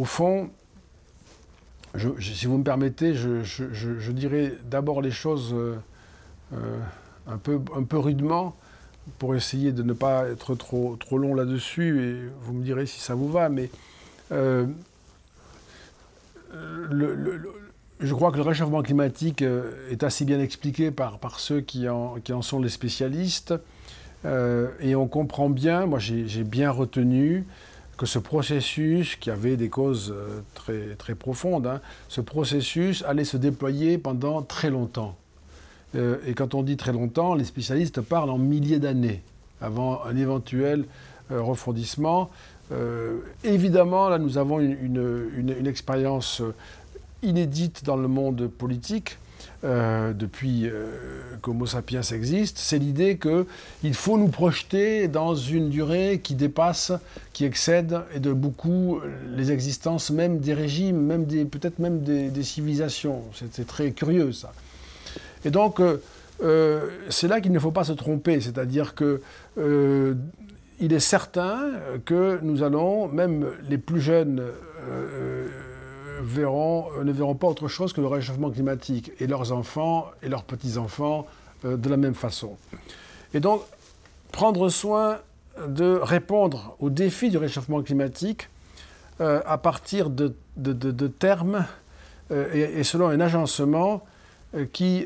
[0.06, 0.50] fond,
[2.20, 5.54] si vous me permettez, je, dirais d'abord les choses
[7.28, 8.56] un, peu, un peu rudement
[9.20, 13.02] pour essayer de ne pas être trop, trop long là-dessus, et vous me direz si
[13.02, 13.70] ça vous va, mais
[16.52, 17.42] le,
[18.02, 22.42] je crois que le réchauffement climatique euh, est assez bien expliqué par, ceux qui en,
[22.42, 23.54] sont les spécialistes.
[24.26, 27.46] Euh, et on comprend bien, moi j'ai bien retenu
[27.98, 33.38] que ce processus, qui avait des causes euh, très, profondes, hein, ce processus allait se
[33.38, 35.16] déployer pendant très longtemps.
[35.96, 39.22] et quand on dit très longtemps, les spécialistes parlent en milliers d'années
[39.60, 40.86] avant un éventuel
[41.30, 42.30] refroidissement.
[43.44, 46.42] évidemment, là, nous avons une expérience
[47.24, 49.18] inédite dans le monde politique
[49.64, 56.20] euh, depuis euh, qu'Homo sapiens existe, c'est l'idée qu'il faut nous projeter dans une durée
[56.24, 56.92] qui dépasse,
[57.32, 59.00] qui excède et de beaucoup
[59.36, 63.22] les existences même des régimes, même des, peut-être même des, civilisations.
[63.52, 64.52] C'est très curieux ça.
[65.46, 69.22] Et donc, euh, c'est là qu'il ne faut pas se tromper, c'est-à-dire que
[70.80, 71.60] il est certain
[72.06, 74.42] que nous allons, même les plus jeunes,
[76.22, 80.44] euh, ne verront pas autre chose que le réchauffement climatique, et leurs enfants et leurs
[80.44, 81.28] petits-enfants
[81.66, 82.58] euh, de la même façon.
[83.34, 83.62] Et donc,
[84.32, 85.20] prendre soin
[85.68, 88.50] de répondre aux défis du réchauffement climatique
[89.20, 90.34] euh, à partir de,
[91.08, 91.66] termes
[92.30, 94.06] et, selon un agencement
[94.72, 95.06] qui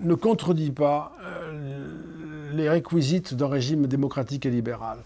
[0.00, 1.12] ne contredit pas
[2.52, 4.98] les réquisites d'un régime démocratique et libéral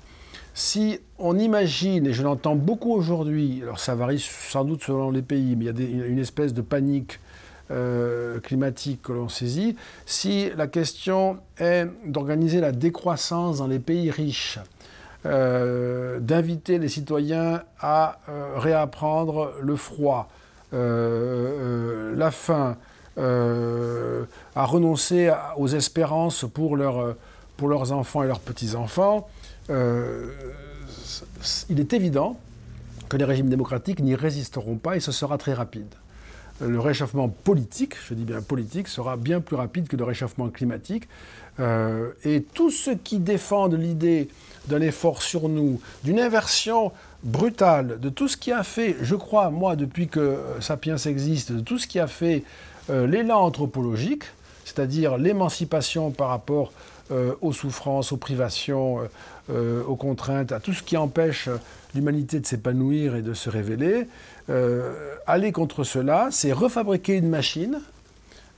[0.55, 5.23] si on imagine, et je l'entends beaucoup aujourd'hui, alors ça varie sans doute selon les
[5.23, 7.21] pays, mais il y a une espèce de panique
[7.71, 14.11] euh, climatique que l'on saisit, si la question est d'organiser la décroissance dans les pays
[14.11, 14.59] riches,
[15.25, 20.29] euh, d'inviter les citoyens à euh, réapprendre le froid,
[20.73, 22.77] la faim,
[23.17, 29.29] à renoncer aux espérances pour, leurs enfants et leurs petits-enfants,
[31.69, 32.39] il est évident
[33.09, 35.95] que les régimes démocratiques n'y résisteront pas et ce sera très rapide.
[36.61, 41.09] Le réchauffement politique, je dis bien politique, sera bien plus rapide que le réchauffement climatique.
[41.59, 44.29] Euh, et tous ceux qui défendent l'idée
[44.69, 49.51] d'un effort sur nous, d'une inversion brutale de tout ce qui a fait, je crois,
[49.51, 52.45] moi, depuis que Sapiens existe, de tout ce qui a fait
[52.91, 54.25] euh, l'élan anthropologique,
[54.65, 56.73] c'est-à-dire l'émancipation par rapport
[57.41, 59.01] aux souffrances, aux privations,
[59.51, 61.49] euh, aux contraintes, à tout ce qui empêche
[61.95, 64.07] l'humanité de s'épanouir et de se révéler.
[64.49, 67.81] Euh, aller contre cela, c'est refabriquer une machine.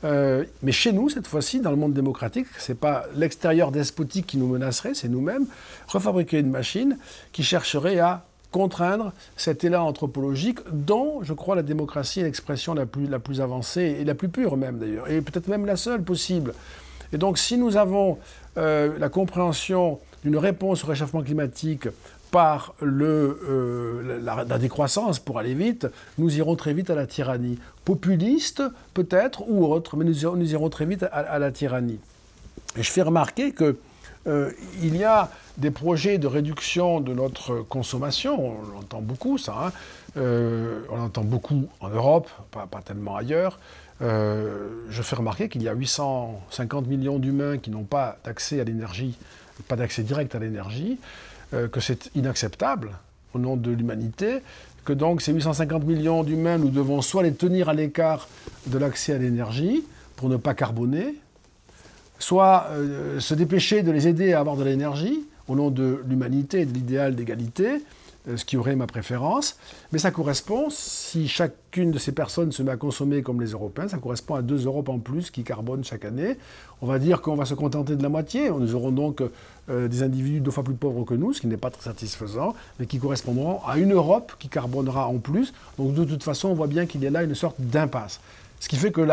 [0.05, 4.27] Euh, mais chez nous, cette fois-ci, dans le monde démocratique, ce n'est pas l'extérieur despotique
[4.27, 5.47] qui nous menacerait, c'est nous-mêmes.
[5.89, 6.99] Refabriquer une machine
[7.31, 12.85] qui chercherait à contraindre cet élan anthropologique dont, je crois, la démocratie est l'expression la
[12.85, 16.03] plus, la plus avancée et la plus pure même d'ailleurs, et peut-être même la seule
[16.03, 16.53] possible.
[17.13, 18.19] Et donc si nous avons
[18.57, 21.89] la compréhension d'une réponse au réchauffement climatique
[22.33, 27.59] par le, euh, la, décroissance, pour aller vite, nous irons très vite à la tyrannie.
[27.85, 28.63] Populiste,
[28.95, 32.01] peut-être, ou autre, mais nous irons, très vite à, la tyrannie.
[32.77, 33.77] Et je fais remarquer qu'il
[34.29, 39.73] euh, y a des projets de réduction de notre consommation, on l'entend beaucoup ça, hein.
[40.17, 43.59] Euh, on l'entend beaucoup en Europe, pas, tellement ailleurs.
[44.01, 49.17] je fais remarquer qu'il y a 850 millions d'humains qui n'ont pas d'accès à l'énergie
[49.63, 50.99] pas d'accès direct à l'énergie,
[51.55, 52.91] euh, que c'est inacceptable
[53.35, 54.39] au nom de l'humanité,
[54.85, 58.29] que donc ces 850 millions d'humains, nous devons soit les tenir à l'écart
[58.67, 59.85] de l'accès à l'énergie
[60.17, 61.15] pour ne pas carboner,
[62.19, 66.61] soit euh, se dépêcher de les aider à avoir de l'énergie au nom de l'humanité
[66.61, 67.79] et de l'idéal d'égalité, euh,
[68.37, 69.57] ce qui aurait ma préférence.
[69.91, 73.89] Mais ça correspond, si chacune de ces personnes se met à consommer comme les Européens,
[73.89, 76.37] ça correspond à deux Europes en plus qui carbonent chaque année.
[76.81, 78.51] On va dire qu'on va se contenter de la moitié.
[78.51, 79.23] Nous aurons donc
[79.71, 82.55] euh, des individus deux fois plus pauvres que nous, ce qui n'est pas très satisfaisant,
[82.79, 85.53] mais qui correspondront à une Europe qui carbonera en plus.
[85.79, 88.21] Donc de toute façon, on voit bien qu'il y a là une sorte d'impasse.
[88.61, 89.07] Ce qui fait que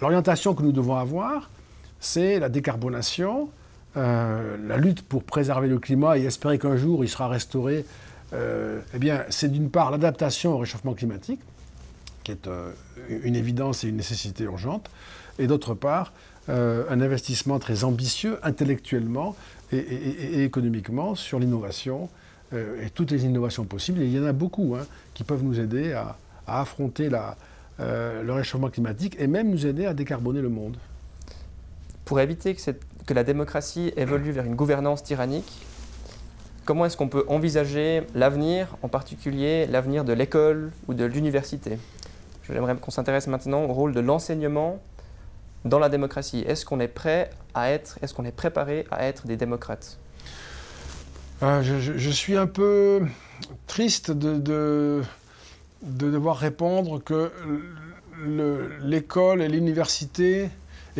[0.00, 1.50] l'orientation que nous devons avoir,
[1.98, 3.48] c'est la décarbonation,
[3.96, 7.84] euh, la lutte pour préserver le climat et espérer qu'un jour il sera restauré
[8.32, 11.40] euh, eh bien, c'est d'une part l'adaptation au réchauffement climatique,
[12.22, 12.72] qui est euh,
[13.08, 14.90] une évidence et une nécessité urgente,
[15.38, 16.12] et d'autre part,
[16.48, 19.36] euh, un investissement très ambitieux intellectuellement
[19.72, 22.08] et, économiquement sur l'innovation
[22.52, 24.02] et toutes les innovations possibles.
[24.02, 26.16] Et il y en a beaucoup hein, qui peuvent nous aider à,
[26.48, 30.76] affronter le réchauffement climatique et même nous aider à décarboner le monde.
[32.04, 32.60] Pour éviter que,
[33.06, 35.64] que la démocratie évolue vers une gouvernance tyrannique,
[36.64, 41.78] comment est-ce qu'on peut envisager l'avenir, en particulier l'avenir de l'école ou de l'université?
[42.44, 44.80] J'aimerais qu'on s'intéresse maintenant au rôle de l'enseignement
[45.64, 46.44] dans la démocratie.
[46.46, 49.98] Est-ce qu'on est prêt à être, est-ce qu'on est préparé à être des démocrates?
[51.42, 53.00] Ah, je, suis un peu
[53.66, 55.02] triste de,
[55.82, 57.30] devoir répondre que
[58.82, 60.50] l'école et l'université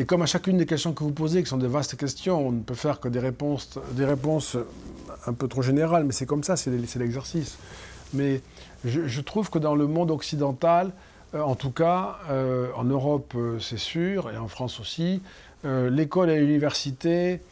[0.01, 2.53] et comme à chacune des questions que vous posez, qui sont des vastes questions, on
[2.53, 4.57] ne peut faire que des réponses, des réponses
[5.27, 7.59] un peu trop générales, mais c'est comme ça, c'est l'exercice.
[8.15, 8.41] Mais
[8.87, 10.93] je, trouve que dans le monde occidental,
[11.35, 15.21] euh, en tout cas, euh, en Europe euh, c'est sûr, et en France aussi,
[15.65, 17.43] l'école et l'université,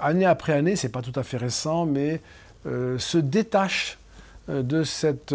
[0.00, 2.22] année après année, c'est pas tout à fait récent, mais
[2.64, 3.98] se détache
[4.48, 5.34] de cette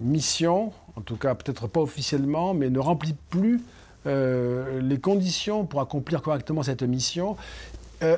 [0.00, 3.60] mission, en tout cas peut-être pas officiellement, mais ne remplit plus
[4.06, 7.36] les conditions pour accomplir correctement cette mission.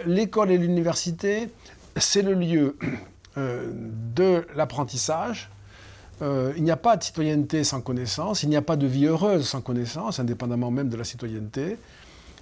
[0.07, 1.49] L'école et l'université,
[1.97, 2.77] c'est le lieu
[3.37, 5.51] de l'apprentissage,
[6.23, 9.07] euh, il n'y a pas de citoyenneté sans connaissance, il n'y a pas de vie
[9.07, 11.79] heureuse sans connaissance, indépendamment même de la citoyenneté.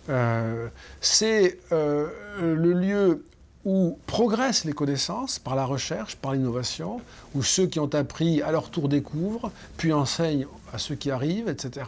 [0.09, 0.68] Euh,
[1.00, 2.09] c'est euh,
[2.40, 3.24] le lieu
[3.64, 7.00] où progressent les connaissances par la recherche, par l'innovation,
[7.35, 11.48] où ceux qui ont appris à leur tour découvrent, puis enseignent à ceux qui arrivent,
[11.48, 11.87] etc.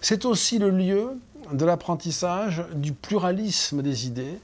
[0.00, 1.10] C'est aussi le lieu
[1.52, 4.38] de l'apprentissage du pluralisme des idées,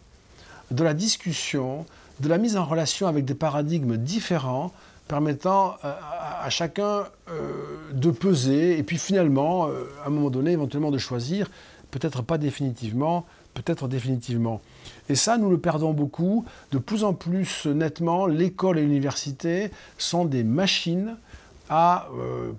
[0.71, 1.85] de la discussion,
[2.21, 4.73] de la mise en relation avec des paradigmes différents,
[5.09, 5.93] permettant euh,
[6.43, 10.99] à, chacun euh, de peser et puis finalement, euh, à un moment donné, éventuellement de
[10.99, 11.51] choisir,
[11.91, 14.61] peut-être pas définitivement, peut-être définitivement.
[15.09, 16.45] Et ça, nous le perdons beaucoup.
[16.71, 21.17] De plus en plus nettement, l'école et l'université sont des machines
[21.69, 22.09] à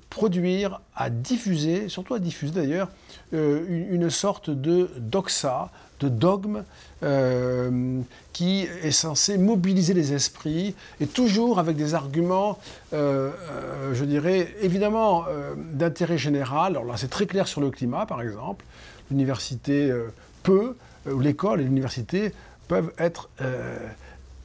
[0.10, 2.89] produire, à diffuser, surtout à diffuser d'ailleurs,
[3.32, 5.70] une, sorte de doxa,
[6.04, 6.63] de dogme
[7.04, 8.02] euh,
[8.34, 12.60] qui est censé mobiliser les esprits et toujours avec des arguments,
[12.94, 15.26] euh, euh, je dirais, évidemment
[15.74, 16.74] d'intérêt général.
[16.74, 18.66] Alors là, c'est très clair sur le climat, par exemple.
[19.10, 19.92] L'université
[20.44, 20.76] peut,
[21.10, 22.34] ou l'école et l'université
[22.68, 23.30] peuvent être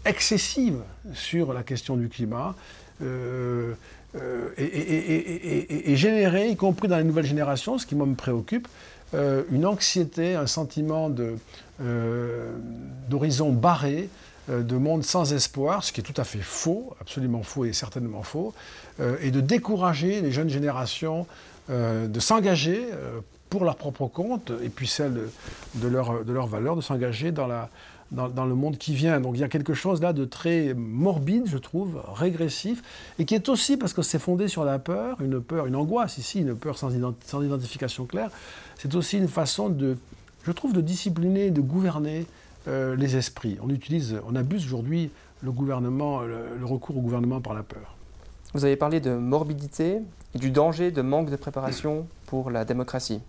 [0.05, 0.83] excessives
[1.15, 2.55] sur la question du climat.
[4.57, 8.67] Et, et, générer, y compris dans les nouvelles générations, ce qui moi me préoccupe,
[9.15, 11.11] euh, une anxiété, un sentiment
[11.81, 12.53] euh,
[13.09, 14.11] d'horizon barré,
[14.51, 17.73] euh, de monde sans espoir, ce qui est tout à fait faux, absolument faux et
[17.73, 18.53] certainement faux,
[19.23, 21.27] et de décourager les jeunes générations
[21.69, 22.89] de s'engager
[23.49, 25.29] pour leur propre compte et puis celle
[25.77, 27.71] de leurs de leur valeurs, de s'engager dans la,
[28.11, 29.21] dans, le monde qui vient.
[29.21, 32.83] Donc il y a quelque chose là de très morbide, je trouve, régressif,
[33.19, 36.19] et qui est aussi, parce que c'est fondé sur la peur, une peur, une angoisse
[36.19, 36.95] ici, une peur sans,
[37.43, 38.31] identification claire,
[38.77, 39.97] c'est aussi une façon de,
[40.45, 42.27] je trouve, de discipliner, de gouverner
[42.67, 43.59] euh, les esprits.
[43.63, 45.11] On utilise, on abuse aujourd'hui
[45.43, 47.95] le gouvernement, le, recours au gouvernement par la peur.
[48.55, 49.99] Vous avez parlé de morbidité
[50.35, 53.21] et du danger de manque de préparation pour la démocratie.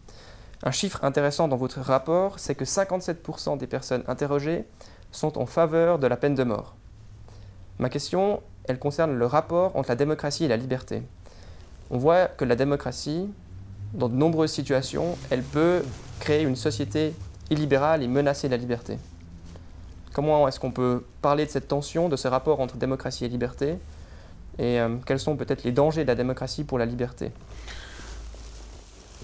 [0.63, 4.65] Un chiffre intéressant dans votre rapport, c'est que 57% des personnes interrogées
[5.11, 6.75] sont en faveur de la peine de mort.
[7.79, 11.01] Ma question, elle concerne le rapport entre la démocratie et la liberté.
[11.91, 13.29] On voit que la démocratie,
[13.93, 15.81] dans de nombreuses situations, elle peut
[16.19, 17.13] créer une société
[17.49, 18.97] illibérale et menacer la liberté.
[20.13, 23.77] Comment est-ce qu'on peut parler de cette tension, de ce rapport entre démocratie et liberté?
[24.57, 27.31] Et euh, quels sont peut-être les dangers de la démocratie pour la liberté?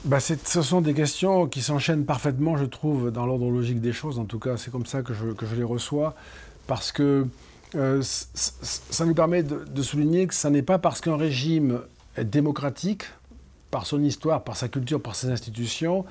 [0.05, 4.19] Bah ce sont des questions qui s'enchaînent parfaitement, je trouve, dans l'ordre logique des choses.
[4.19, 6.15] En tout cas, c'est comme ça que je, les reçois.
[6.67, 7.25] Parce que
[7.73, 11.81] euh, ça nous permet de, souligner que ce n'est pas parce qu'un régime
[12.17, 13.05] est démocratique,
[13.71, 16.05] par son histoire, par sa culture, par ses institutions,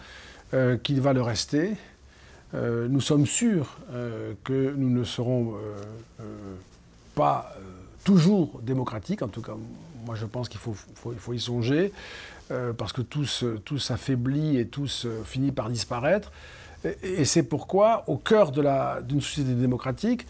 [0.55, 1.75] euh, qu'il va le rester.
[2.55, 3.79] Euh, nous sommes sûrs
[4.43, 5.55] que nous ne serons
[7.15, 7.55] pas
[8.03, 9.23] toujours démocratiques.
[9.23, 9.55] En tout cas,
[10.05, 11.93] moi je pense qu'il faut, y songer.
[12.51, 13.25] Euh, parce que tout,
[13.79, 14.87] s'affaiblit et tout
[15.25, 16.31] finit par disparaître.
[17.03, 20.27] Et, c'est pourquoi, au cœur d'une société démocratique,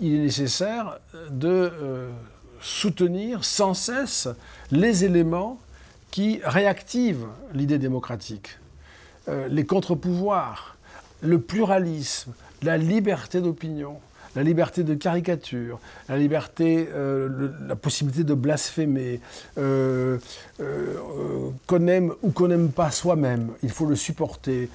[0.00, 0.98] il est nécessaire
[1.30, 2.10] de euh,
[2.62, 4.28] soutenir sans cesse
[4.70, 5.60] les éléments
[6.10, 8.58] qui réactivent l'idée démocratique.
[9.28, 10.78] Euh, les contre-pouvoirs,
[11.20, 14.00] le pluralisme, la liberté d'opinion,
[14.36, 19.20] la liberté de caricature, la liberté, euh, la possibilité de blasphémer,
[19.58, 20.18] euh,
[20.60, 24.68] euh, qu'on aime ou qu'on n'aime pas soi-même, il faut le supporter,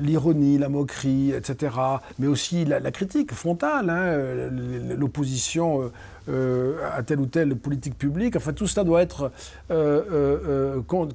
[0.00, 1.74] l'ironie, la moquerie, etc.,
[2.18, 4.50] mais aussi la, critique frontale, hein,
[4.96, 5.90] l'opposition
[6.28, 9.32] à telle ou telle politique publique, enfin tout cela doit être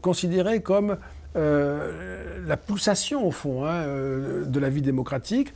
[0.02, 0.98] considéré comme
[1.36, 3.86] la pulsation, au fond, hein,
[4.46, 5.54] de la vie démocratique.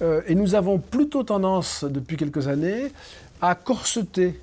[0.00, 2.92] Euh, et nous avons plutôt tendance, depuis quelques années,
[3.40, 4.40] à corseter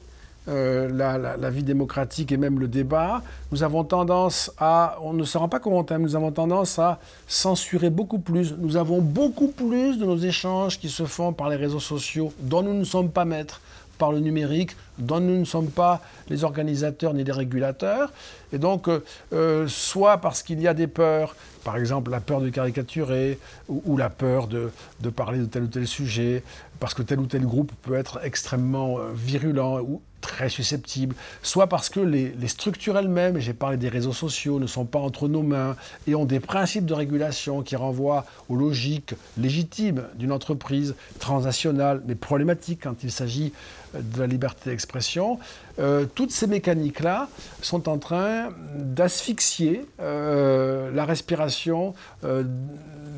[0.48, 3.24] euh, la, vie démocratique et même le débat.
[3.52, 7.00] Nous avons tendance à, on ne se rend pas compte, hein, nous avons tendance à
[7.28, 8.54] censurer beaucoup plus.
[8.58, 12.62] Nous avons beaucoup plus de nos échanges qui se font par les réseaux sociaux, dont
[12.62, 13.60] nous ne sommes pas maîtres,
[13.98, 18.12] par le numérique, dont nous ne sommes pas les organisateurs ni les régulateurs.
[18.54, 18.88] Et donc,
[19.34, 23.98] euh, soit parce qu'il y a des peurs, par exemple la peur de caricaturer ou,
[23.98, 24.72] la peur de,
[25.10, 26.44] parler de tel ou tel sujet,
[26.80, 31.68] parce que tel ou tel groupe peut être extrêmement euh, virulent ou très susceptibles, soit
[31.68, 35.44] parce que les, structures elles-mêmes, j'ai parlé des réseaux sociaux, ne sont pas entre nos
[35.44, 35.76] mains
[36.08, 42.16] et ont des principes de régulation qui renvoient aux logiques légitimes d'une entreprise transnationale, mais
[42.16, 43.54] problématique quand il s'agit
[43.94, 45.40] de la liberté d'expression.
[45.80, 47.28] Euh, toutes ces mécaniques-là
[47.62, 52.44] sont en train d'asphyxier euh, la respiration euh,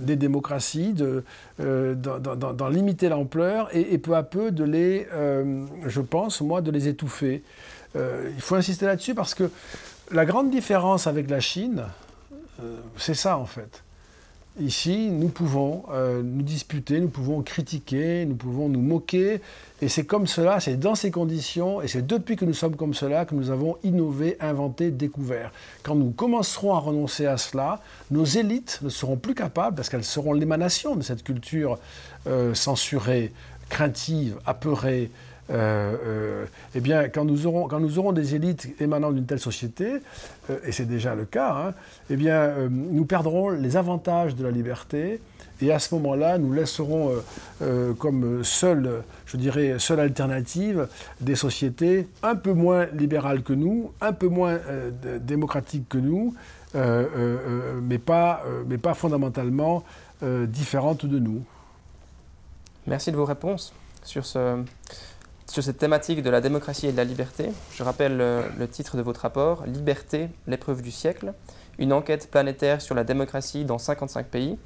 [0.01, 0.93] des démocraties,
[1.59, 5.07] d'en limiter l'ampleur et, peu à peu de les,
[5.85, 7.43] je pense, moi, de les étouffer.
[7.95, 9.49] il faut insister là-dessus parce que
[10.11, 11.83] la grande différence avec la Chine,
[12.97, 13.83] c'est ça en fait.
[14.59, 19.39] Ici, nous pouvons euh, nous disputer, nous pouvons critiquer, nous pouvons nous moquer.
[19.83, 22.95] Et c'est comme cela, c'est dans ces conditions, et c'est depuis que nous sommes comme
[22.95, 25.51] cela que nous avons innové, inventé, découvert.
[25.83, 30.03] Quand nous commencerons à renoncer à cela, nos élites ne seront plus capables, parce qu'elles
[30.03, 31.77] seront l'émanation de cette culture
[32.25, 33.33] euh, censurée,
[33.69, 35.11] craintive, apeurée,
[35.49, 40.01] eh bien, quand nous, aurons, quand nous aurons des élites émanant d'une telle société,
[40.49, 41.73] euh, et c'est déjà le cas, hein,
[42.09, 45.21] eh bien, nous perdrons les avantages de la liberté,
[45.61, 47.13] et à ce moment-là, nous laisserons
[47.97, 50.87] comme seule, je dirais, seule alternative
[51.19, 54.59] des sociétés un peu moins libérales que nous, un peu moins
[55.19, 56.35] démocratiques que nous,
[56.75, 59.83] mais, pas, mais pas fondamentalement
[60.21, 61.43] différentes de nous.
[62.85, 63.73] Merci de vos réponses
[64.03, 64.63] sur ce,
[65.49, 67.49] sur cette thématique de la démocratie et de la liberté.
[67.73, 71.33] Je rappelle le, titre de votre rapport, Liberté, l'épreuve du siècle,
[71.79, 74.57] une enquête planétaire sur la démocratie dans 55 pays.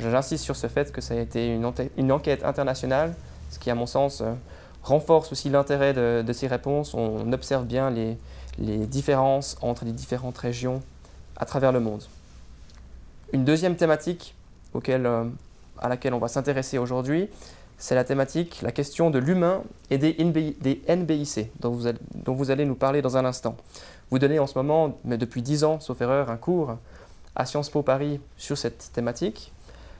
[0.00, 3.14] J'insiste sur ce fait que ça a été une, enquête internationale,
[3.50, 4.32] ce qui, à mon sens, euh,
[4.82, 6.94] renforce aussi l'intérêt de, ces réponses.
[6.94, 8.16] On observe bien les,
[8.86, 10.82] différences entre les différentes régions
[11.36, 12.02] à travers le monde.
[13.32, 14.34] Une deuxième thématique
[14.88, 15.24] euh,
[15.78, 17.28] à laquelle on va s'intéresser aujourd'hui,
[17.82, 22.52] c'est la thématique, la question de l'humain et des, NBIC, dont vous, allez, dont vous,
[22.52, 23.56] allez, nous parler dans un instant.
[24.12, 26.78] Vous donnez en ce moment, mais depuis dix ans, sauf erreur, un cours
[27.34, 29.52] à Sciences Po Paris sur cette thématique.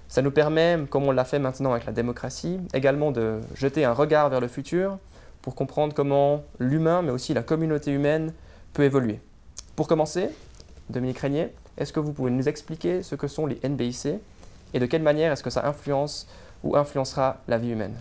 [0.07, 3.95] Ça nous permet, comme on l'a fait maintenant avec la démocratie, également de jeter un
[3.95, 4.99] regard vers le futur
[5.41, 8.33] pour comprendre comment l'humain, mais aussi la communauté humaine,
[8.75, 9.19] peut évoluer.
[9.75, 10.29] Pour commencer,
[10.89, 14.07] Dominique Régnier, est-ce que vous pouvez nous expliquer ce que sont les NBIC
[14.73, 16.29] et de quelle manière est-ce que ça influence
[16.63, 17.95] ou influencera la vie humaine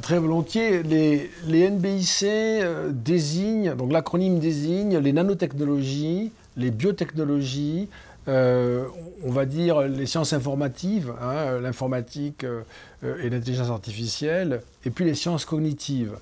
[0.00, 7.88] très volontiers, les, les NBIC euh, désignent, donc l'acronyme désigne les nanotechnologies, les biotechnologies,
[8.28, 8.86] euh,
[9.22, 12.62] on va dire les sciences informatives, hein, l'informatique euh,
[13.22, 16.16] et l'intelligence artificielle, et puis les sciences cognitives.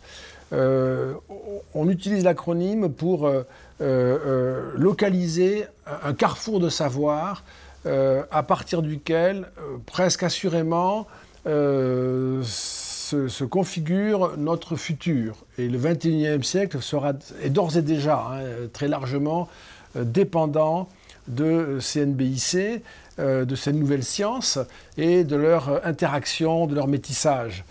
[0.53, 3.31] on utilise l'acronyme pour
[4.77, 7.43] localiser un, carrefour de savoir
[7.87, 9.47] à partir duquel,
[9.87, 11.07] presque assurément,
[11.47, 15.37] euh, se, configure notre futur.
[15.59, 19.49] Et le XXIe siècle sera, est d'ores et déjà hein, très largement
[19.97, 20.89] euh, dépendant
[21.29, 22.83] de CNBIC,
[23.19, 24.59] euh, de ces nouvelles sciences
[24.97, 27.65] et de leur interaction, de leur métissage.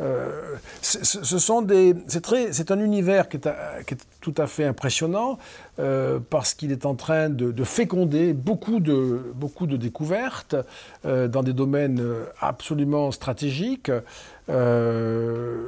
[0.00, 3.48] Euh, ce sont des, c'est, très, c'est un univers qui est,
[3.86, 5.38] qui est, tout à fait impressionnant
[5.78, 10.56] euh, parce qu'il est en train de, de, féconder beaucoup de, beaucoup de découvertes
[11.04, 12.02] euh, dans des domaines
[12.40, 13.90] absolument stratégiques.
[14.50, 15.64] Euh,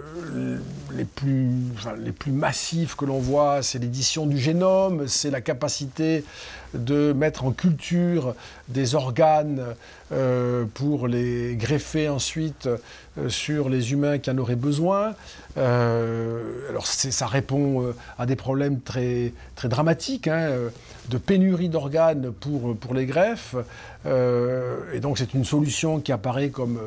[0.97, 5.41] les, plus, enfin, les plus massifs que l'on voit, c'est l'édition du génome, c'est la
[5.41, 6.25] capacité
[6.73, 8.35] de mettre en culture
[8.69, 9.65] des organes
[10.13, 12.69] euh, pour les greffer ensuite
[13.19, 15.15] euh, sur les humains qui en auraient besoin.
[15.57, 20.49] Alors ça répond à des problèmes très, très dramatiques, hein,
[21.09, 23.57] de pénurie d'organes pour, pour les greffes.
[24.07, 26.79] et donc c'est une solution qui apparaît comme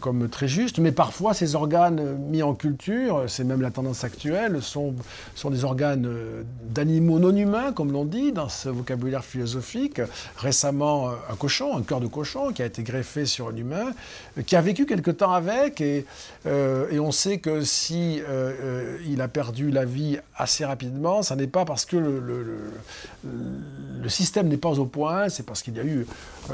[0.00, 4.62] comme très juste, mais parfois ces organes mis en culture, c'est même la tendance actuelle,
[4.62, 4.94] sont,
[5.34, 6.08] sont des organes
[6.62, 10.00] d'animaux non humains, comme l'on dit dans ce vocabulaire philosophique.
[10.36, 13.92] Récemment, un cochon, un cœur de cochon qui a été greffé sur un humain,
[14.46, 16.04] qui a vécu quelque temps avec, et,
[16.46, 21.36] euh, et on sait que si euh, il a perdu la vie assez rapidement, ça
[21.36, 22.20] n'est pas parce que le,
[24.02, 26.06] le système n'est pas au point, c'est parce qu'il y a eu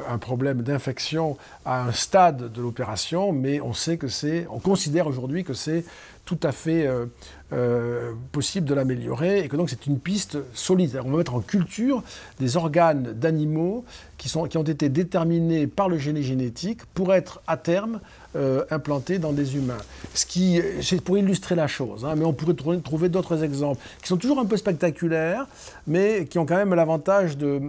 [0.08, 5.06] un problème d'infection à un stade de l'opération, mais on sait que c'est, on considère
[5.06, 5.84] aujourd'hui que c'est
[6.24, 7.06] tout à fait euh,
[7.52, 11.00] euh, possible de l'améliorer et que donc c'est une piste solide.
[11.04, 12.02] On va mettre en culture
[12.38, 13.84] des organes d'animaux
[14.18, 18.00] qui, qui ont été déterminés par le génie génétique pour être à terme
[18.36, 19.82] euh, implantés dans des humains.
[20.14, 24.08] Ce qui, c'est pour illustrer la chose, hein, mais on pourrait trouver d'autres exemples qui
[24.08, 25.46] sont toujours un peu spectaculaires,
[25.88, 27.60] mais qui ont quand même l'avantage de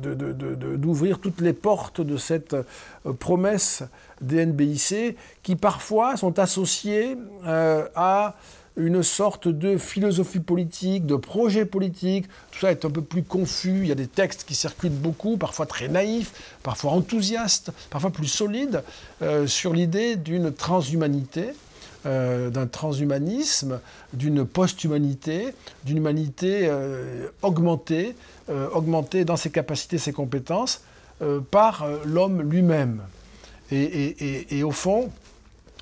[0.00, 3.82] d'ouvrir toutes les portes de cette euh, promesse
[4.20, 8.36] des NBIC qui parfois sont associées euh, à
[8.78, 12.26] une sorte de philosophie politique, de projet politique.
[12.52, 13.80] Tout ça est un peu plus confus.
[13.82, 16.32] Il y a des textes qui circulent beaucoup, parfois très naïfs,
[16.62, 18.82] parfois enthousiastes, parfois plus solides,
[19.22, 21.50] euh, sur l'idée d'une transhumanité.
[22.06, 23.80] Euh, d'un transhumanisme,
[24.12, 25.52] d'une post-humanité,
[25.84, 28.14] d'une humanité euh, augmentée,
[28.72, 30.82] augmentée dans ses capacités, ses compétences,
[31.50, 33.02] par l'homme lui-même.
[33.70, 35.10] et, au fond,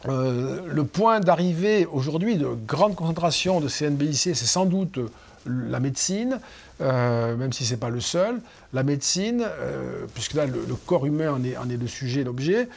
[0.08, 4.98] euh, le point d'arrivée aujourd'hui de grande concentration de CNBIC, c'est sans doute
[5.46, 6.40] la médecine,
[6.80, 8.40] euh, même si ce n'est pas le seul.
[8.72, 12.68] La médecine, euh, puisque là le, corps humain en est le sujet, l'objet,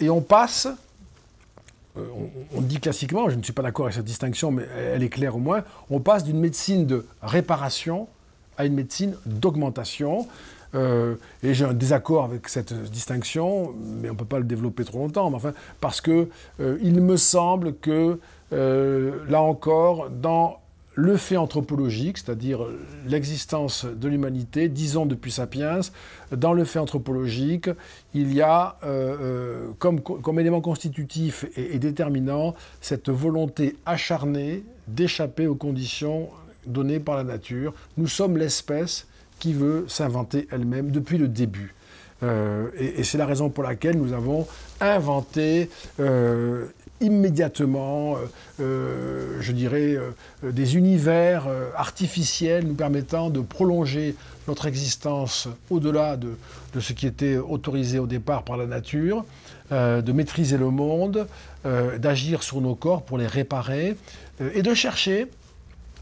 [0.00, 0.68] et on passe,
[2.16, 5.08] on, on, dit classiquement, je ne suis pas d'accord avec cette distinction, mais elle est
[5.08, 8.08] claire au moins, on passe d'une médecine de réparation
[8.58, 10.26] à une médecine d'augmentation.
[10.74, 14.84] Euh, et j'ai un désaccord avec cette distinction, mais on ne peut pas le développer
[14.84, 15.32] trop longtemps.
[15.32, 16.28] Enfin, parce que
[16.60, 18.20] euh, il me semble que,
[18.52, 20.59] euh, là encore, dans
[21.00, 22.60] le fait anthropologique, c'est-à-dire
[23.06, 25.80] l'existence de l'humanité, disons depuis Sapiens,
[26.30, 27.70] dans le fait anthropologique,
[28.12, 28.76] il y a
[29.78, 36.28] comme, comme, élément constitutif et, déterminant cette volonté acharnée d'échapper aux conditions
[36.66, 37.72] données par la nature.
[37.96, 39.06] Nous sommes l'espèce
[39.38, 41.74] qui veut s'inventer elle-même depuis le début.
[42.22, 44.46] Euh, et, c'est la raison pour laquelle nous avons
[44.80, 46.66] inventé euh,
[47.00, 48.16] immédiatement,
[48.60, 49.96] euh, je dirais,
[50.42, 51.46] des univers
[51.76, 54.14] artificiels nous permettant de prolonger
[54.48, 56.34] notre existence au-delà de,
[56.78, 59.24] ce qui était autorisé au départ par la nature,
[59.70, 61.26] de maîtriser le monde,
[61.64, 63.96] d'agir sur nos corps pour les réparer
[64.54, 65.28] et de chercher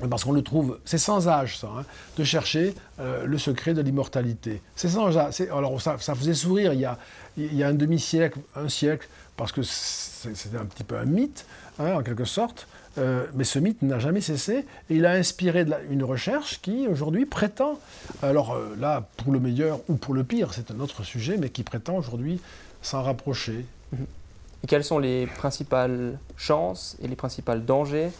[0.08, 1.84] parce qu'on le trouve, c'est sans âge ça, hein,
[2.16, 4.62] de chercher euh, le secret de l'immortalité.
[4.76, 5.40] C'est sans âge.
[5.52, 6.98] Alors ça, faisait sourire il y a,
[7.36, 9.08] il y a un demi-siècle, un siècle,
[9.38, 11.46] parce que c'était un petit peu un mythe,
[11.78, 12.66] hein, en quelque sorte.
[12.98, 17.26] Euh, mais ce mythe n'a jamais cessé et il a inspiré une recherche qui aujourd'hui
[17.26, 17.78] prétend,
[18.22, 21.48] alors euh, là pour le meilleur ou pour le pire, c'est un autre sujet, mais
[21.48, 22.40] qui prétend aujourd'hui
[22.82, 23.64] s'en rapprocher.
[23.92, 28.10] Et quelles sont les principales chances et les principaux dangers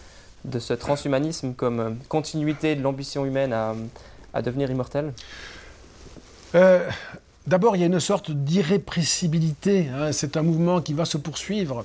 [0.44, 5.12] de ce transhumanisme comme euh, continuité de l'ambition humaine à, devenir immortel?
[6.54, 6.88] Euh,
[7.48, 9.88] D'abord, il y a une sorte d'irrépressibilité.
[9.88, 10.12] Hein.
[10.12, 11.84] C'est un mouvement qui va se poursuivre.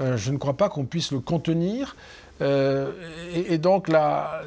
[0.00, 1.96] Euh, je ne crois pas qu'on puisse le contenir.
[2.40, 3.88] et, donc,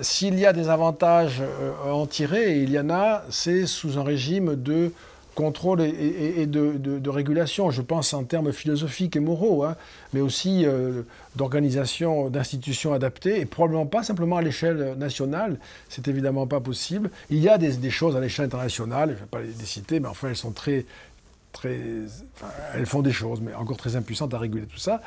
[0.02, 1.42] s'il y a des avantages
[1.86, 4.92] à en tirer, et il y en a, c'est sous un régime de
[5.36, 7.70] contrôle et, de, régulation.
[7.70, 9.76] Je pense en termes philosophiques et moraux, hein,
[10.14, 11.04] mais aussi euh,
[11.36, 15.60] d'organisation, d'institutions adaptées, et probablement pas simplement à l'échelle nationale.
[15.90, 17.12] C'est évidemment pas possible.
[17.30, 20.08] Il y a des, choses à l'échelle internationale, je ne vais pas les citer, mais
[20.08, 20.86] enfin elles sont très,
[21.52, 21.80] très,
[22.74, 25.02] elles font des choses, mais encore très impuissantes à réguler tout ça,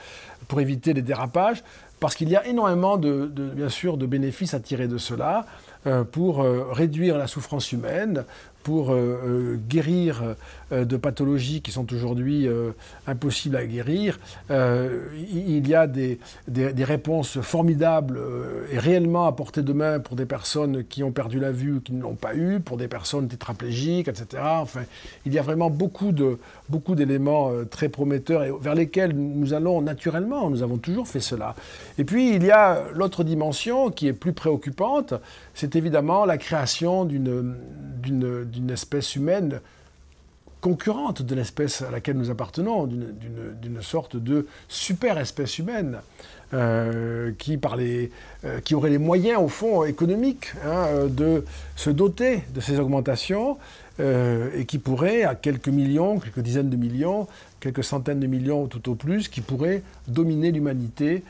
[0.46, 1.64] pour éviter les dérapages,
[2.00, 5.46] parce qu'il y a énormément de, bien sûr, de bénéfices à tirer de cela,
[5.86, 8.24] euh, pour euh, réduire la souffrance humaine,
[8.62, 10.22] pour euh, euh, guérir
[10.72, 12.46] euh, de pathologies qui sont aujourd'hui
[13.06, 14.20] impossibles à guérir.
[14.50, 18.20] il y a des, des, réponses formidables
[18.70, 21.80] et réellement à portée de main pour des personnes qui ont perdu la vue ou
[21.80, 24.42] qui ne l'ont pas eu, pour des personnes tétraplégiques, etc.
[24.44, 24.82] Enfin,
[25.24, 26.38] il y a vraiment beaucoup de
[26.68, 30.50] beaucoup d'éléments très prometteurs et vers lesquels nous allons naturellement.
[30.50, 31.54] Nous avons toujours fait cela.
[31.96, 35.14] Et puis il y a l'autre dimension qui est plus préoccupante,
[35.54, 37.56] c'est évidemment la création d'une
[38.50, 39.60] d'une espèce humaine
[40.60, 46.00] concurrente de l'espèce à laquelle nous appartenons, d'une sorte de super espèce humaine.
[46.54, 48.10] Euh, qui, par les,
[48.46, 51.44] euh, qui aurait les moyens, au fond, économiques, hein, de
[51.76, 53.58] se doter de ces augmentations
[54.00, 57.26] euh, et qui pourrait, à quelques millions, quelques dizaines de millions,
[57.60, 61.22] quelques centaines de millions tout au plus, qui pourrait dominer l'humanité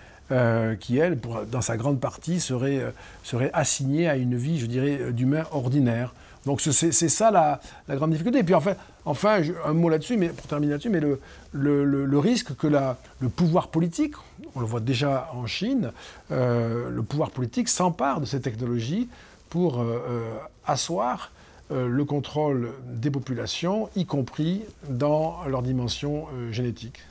[0.78, 1.18] qui, elle,
[1.50, 2.82] dans sa grande partie, serait,
[3.24, 6.12] serait assignée à une vie, je dirais, d'humain ordinaire.
[6.46, 7.60] Donc c'est ça la,
[7.96, 8.38] grande difficulté.
[8.38, 8.74] Et puis enfin,
[9.04, 14.14] enfin un mot là-dessus, mais pour terminer là-dessus, mais le, risque que le pouvoir politique,
[14.54, 15.92] on le voit déjà en Chine,
[16.30, 19.08] euh, le pouvoir politique s'empare de ces technologies
[19.50, 20.34] pour euh, euh,
[20.66, 21.32] asseoir
[21.70, 27.02] le contrôle des populations, y compris dans leur dimension génétique.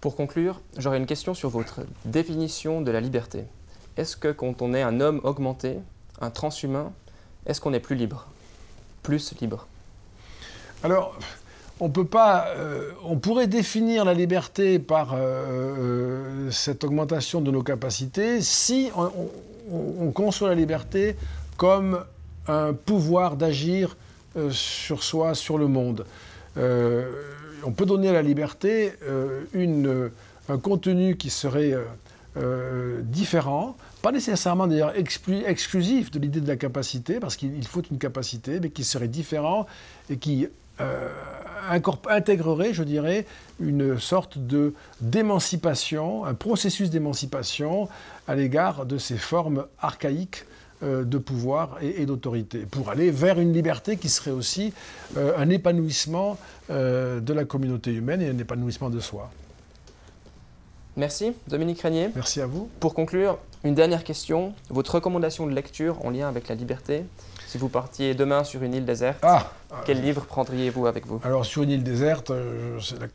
[0.00, 3.44] Pour conclure, j'aurais une question sur votre définition de la liberté.
[3.96, 5.76] Est-ce que quand on est un homme augmenté,
[6.20, 6.92] un transhumain,
[7.46, 8.26] est-ce qu'on est plus libre?
[9.02, 9.66] Plus libre
[10.82, 11.16] Alors,
[11.80, 12.46] on peut pas.
[12.56, 18.90] Euh, on pourrait définir la liberté par euh, euh, cette augmentation de nos capacités si
[18.94, 21.16] on, conçoit la liberté
[21.56, 22.04] comme
[22.46, 23.96] un pouvoir d'agir
[24.50, 26.04] sur soi, sur le monde.
[26.56, 28.92] on peut donner à la liberté
[29.54, 31.74] un contenu qui serait
[33.04, 38.60] différents, pas nécessairement d'ailleurs exclusifs de l'idée de la capacité, parce qu'il faut une capacité,
[38.60, 39.66] mais qui serait différent
[40.10, 40.48] et qui
[42.08, 43.26] intégrerait, je dirais,
[43.60, 47.88] une sorte de d'émancipation, un processus d'émancipation
[48.26, 50.44] à l'égard de ces formes archaïques
[50.82, 54.72] euh, de pouvoir et, d'autorité, pour aller vers une liberté qui serait aussi
[55.16, 56.36] euh, un épanouissement
[56.70, 59.30] euh, de la communauté humaine et un épanouissement de soi.
[60.96, 62.10] Merci, Dominique Régnier.
[62.14, 62.68] Merci à vous.
[62.80, 64.54] Pour conclure, une dernière question.
[64.70, 67.04] Votre recommandation de lecture en lien avec la liberté
[67.52, 69.52] si vous partiez demain sur une île déserte, ah,
[69.84, 71.20] quel livre prendriez-vous avec vous?
[71.22, 72.32] Alors sur une île déserte,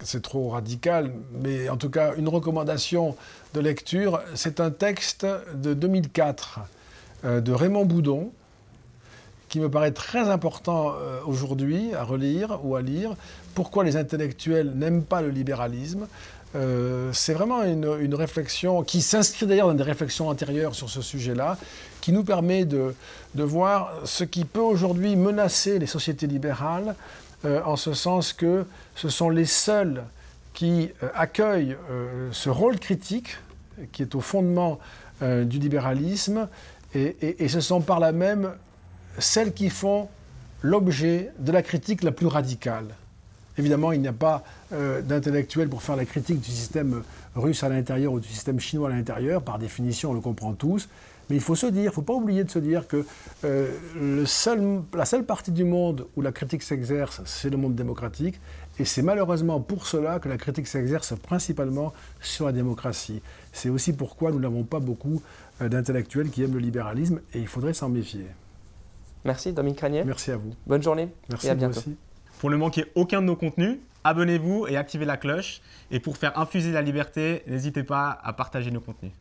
[0.03, 3.15] c'est trop radical, mais en tout cas une recommandation
[3.55, 5.25] de lecture, c'est un texte
[5.55, 6.59] de 2004
[7.25, 8.31] euh, de Raymond Boudon,
[9.49, 13.15] qui me paraît très important euh, aujourd'hui à relire ou à lire.
[13.55, 16.05] Pourquoi les intellectuels n'aiment pas le libéralisme?
[16.55, 21.57] Euh, c'est vraiment une, réflexion qui s'inscrit d'ailleurs dans des réflexions antérieures sur ce sujet-là,
[22.01, 22.93] qui nous permet de,
[23.35, 26.95] voir ce qui peut aujourd'hui menacer les sociétés libérales,
[27.45, 30.03] en ce sens que ce sont les seuls
[30.53, 31.77] qui accueillent
[32.31, 33.37] ce rôle critique
[33.91, 34.79] qui est au fondement
[35.21, 36.47] du libéralisme
[36.95, 38.53] et, ce sont par là même
[39.19, 40.09] celles qui font
[40.61, 42.87] l'objet de la critique la plus radicale.
[43.57, 44.43] Évidemment, il n'y a pas
[44.73, 47.03] euh, d'intellectuel pour faire la critique du système
[47.35, 49.41] russe à l'intérieur ou du système chinois à l'intérieur.
[49.41, 50.89] Par définition, on le comprend tous.
[51.29, 53.05] Mais il faut se dire, il ne faut pas oublier de se dire que
[53.43, 57.75] euh, le seul, la seule partie du monde où la critique s'exerce, c'est le monde
[57.75, 58.39] démocratique.
[58.79, 63.21] Et c'est malheureusement pour cela que la critique s'exerce principalement sur la démocratie.
[63.51, 65.21] C'est aussi pourquoi nous n'avons pas beaucoup
[65.61, 68.27] euh, d'intellectuels qui aiment le libéralisme et il faudrait s'en méfier.
[69.25, 70.03] Merci Dominique Cranier.
[70.05, 70.53] Merci à vous.
[70.65, 71.81] Bonne journée Merci et à bientôt.
[72.39, 75.61] Pour ne manquer aucun de nos contenus, abonnez-vous et activez la cloche.
[75.91, 79.13] Et pour faire infuser la liberté, n'hésitez pas à partager nos contenus.